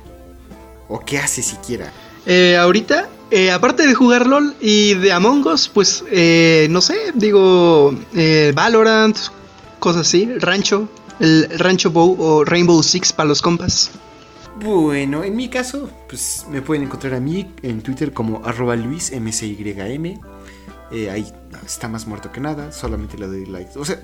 ¿O 0.88 1.00
qué 1.00 1.18
hace 1.18 1.42
siquiera? 1.42 1.92
Eh, 2.26 2.56
ahorita 2.56 3.08
eh, 3.30 3.50
aparte 3.50 3.84
de 3.84 3.94
jugar 3.94 4.28
LOL 4.28 4.54
y 4.60 4.94
de 4.94 5.10
Among 5.10 5.44
Us, 5.46 5.68
pues 5.68 6.04
eh, 6.08 6.68
no 6.70 6.80
sé, 6.80 6.94
digo 7.14 7.92
eh, 8.14 8.52
Valorant, 8.54 9.16
cosas 9.80 10.06
así, 10.06 10.28
Rancho, 10.38 10.88
el 11.18 11.48
Rancho 11.58 11.90
Bow 11.90 12.16
o 12.20 12.44
Rainbow 12.44 12.80
Six 12.80 13.12
para 13.12 13.28
los 13.28 13.42
compas. 13.42 13.90
Bueno, 14.62 15.24
en 15.24 15.34
mi 15.34 15.48
caso, 15.48 15.90
pues 16.08 16.46
me 16.48 16.62
pueden 16.62 16.84
encontrar 16.84 17.14
a 17.14 17.20
mí 17.20 17.50
en 17.62 17.82
Twitter 17.82 18.12
como 18.12 18.40
arroba 18.44 18.76
luismcym. 18.76 20.20
Eh, 20.90 21.10
ahí 21.10 21.32
está 21.64 21.88
más 21.88 22.06
muerto 22.06 22.30
que 22.30 22.40
nada, 22.40 22.72
solamente 22.72 23.18
le 23.18 23.26
doy 23.26 23.46
like. 23.46 23.78
O 23.78 23.84
sea, 23.84 24.00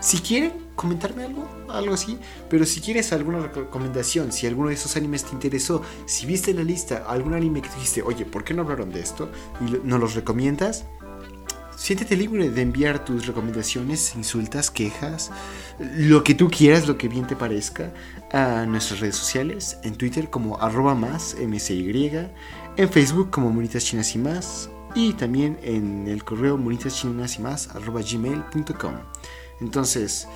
si 0.00 0.18
quieren 0.18 0.52
comentarme 0.74 1.24
algo, 1.24 1.48
algo 1.68 1.94
así, 1.94 2.18
pero 2.50 2.66
si 2.66 2.80
quieres 2.80 3.12
alguna 3.12 3.40
recomendación, 3.40 4.32
si 4.32 4.46
alguno 4.46 4.68
de 4.68 4.74
esos 4.74 4.96
animes 4.96 5.24
te 5.24 5.32
interesó, 5.32 5.82
si 6.04 6.26
viste 6.26 6.52
la 6.52 6.62
lista 6.62 7.04
algún 7.08 7.34
anime 7.34 7.62
que 7.62 7.70
dijiste, 7.70 8.02
oye, 8.02 8.24
¿por 8.24 8.44
qué 8.44 8.54
no 8.54 8.62
hablaron 8.62 8.90
de 8.90 9.00
esto? 9.00 9.30
Y 9.60 9.86
nos 9.86 10.00
los 10.00 10.14
recomiendas, 10.14 10.84
siéntete 11.76 12.16
libre 12.16 12.50
de 12.50 12.62
enviar 12.62 13.04
tus 13.04 13.26
recomendaciones, 13.26 14.14
insultas, 14.14 14.70
quejas, 14.70 15.30
lo 15.78 16.24
que 16.24 16.34
tú 16.34 16.50
quieras, 16.50 16.86
lo 16.86 16.98
que 16.98 17.08
bien 17.08 17.26
te 17.26 17.36
parezca, 17.36 17.92
a 18.32 18.66
nuestras 18.66 19.00
redes 19.00 19.16
sociales, 19.16 19.78
en 19.82 19.94
Twitter 19.94 20.28
como 20.30 20.60
arroba 20.60 20.94
más 20.94 21.36
mcy, 21.40 22.28
en 22.76 22.88
Facebook 22.90 23.30
como 23.30 23.50
monitas 23.50 23.84
chinas 23.84 24.14
y 24.14 24.18
más, 24.18 24.70
y 24.96 25.12
también 25.12 25.58
en 25.62 26.08
el 26.08 26.24
correo 26.24 26.58
y 26.58 27.40
más 27.40 27.68
arroba 27.68 28.00
gmail.com. 28.00 28.94
Entonces, 29.60 30.26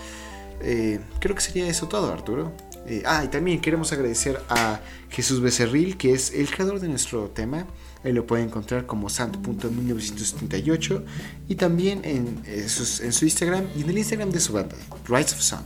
eh, 0.61 1.01
creo 1.19 1.35
que 1.35 1.41
sería 1.41 1.67
eso 1.67 1.89
todo, 1.89 2.13
Arturo. 2.13 2.53
Eh, 2.87 3.03
ah, 3.07 3.25
y 3.25 3.29
también 3.29 3.61
queremos 3.61 3.93
agradecer 3.93 4.41
a 4.51 4.81
Jesús 5.09 5.41
Becerril, 5.41 5.97
que 5.97 6.13
es 6.13 6.33
el 6.35 6.51
creador 6.51 6.79
de 6.79 6.89
nuestro 6.89 7.29
tema. 7.31 7.67
Él 8.05 8.15
lo 8.15 8.27
puede 8.27 8.43
encontrar 8.43 8.87
como 8.87 9.09
santo.1978 9.09 11.05
y 11.49 11.55
también 11.55 12.03
en, 12.05 12.43
eh, 12.47 12.67
en 12.67 13.13
su 13.13 13.25
Instagram 13.25 13.65
y 13.77 13.83
en 13.83 13.91
el 13.91 13.99
Instagram 13.99 14.31
de 14.31 14.41
su 14.41 14.53
banda, 14.53 14.77
Rights 15.07 15.33
of 15.33 15.41
Sun. 15.41 15.61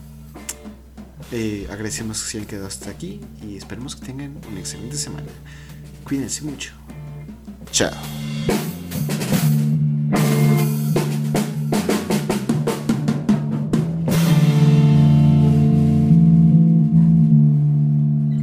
agradecemos 1.68 2.22
que 2.22 2.30
se 2.30 2.38
hayan 2.38 2.48
quedado 2.48 2.66
hasta 2.68 2.90
aquí 2.90 3.20
y 3.42 3.56
esperemos 3.56 3.96
que 3.96 4.06
tengan 4.06 4.36
una 4.48 4.60
excelente 4.60 4.96
semana. 4.96 5.26
Cuídense 6.04 6.42
mucho. 6.42 6.72
Chao. 7.72 7.92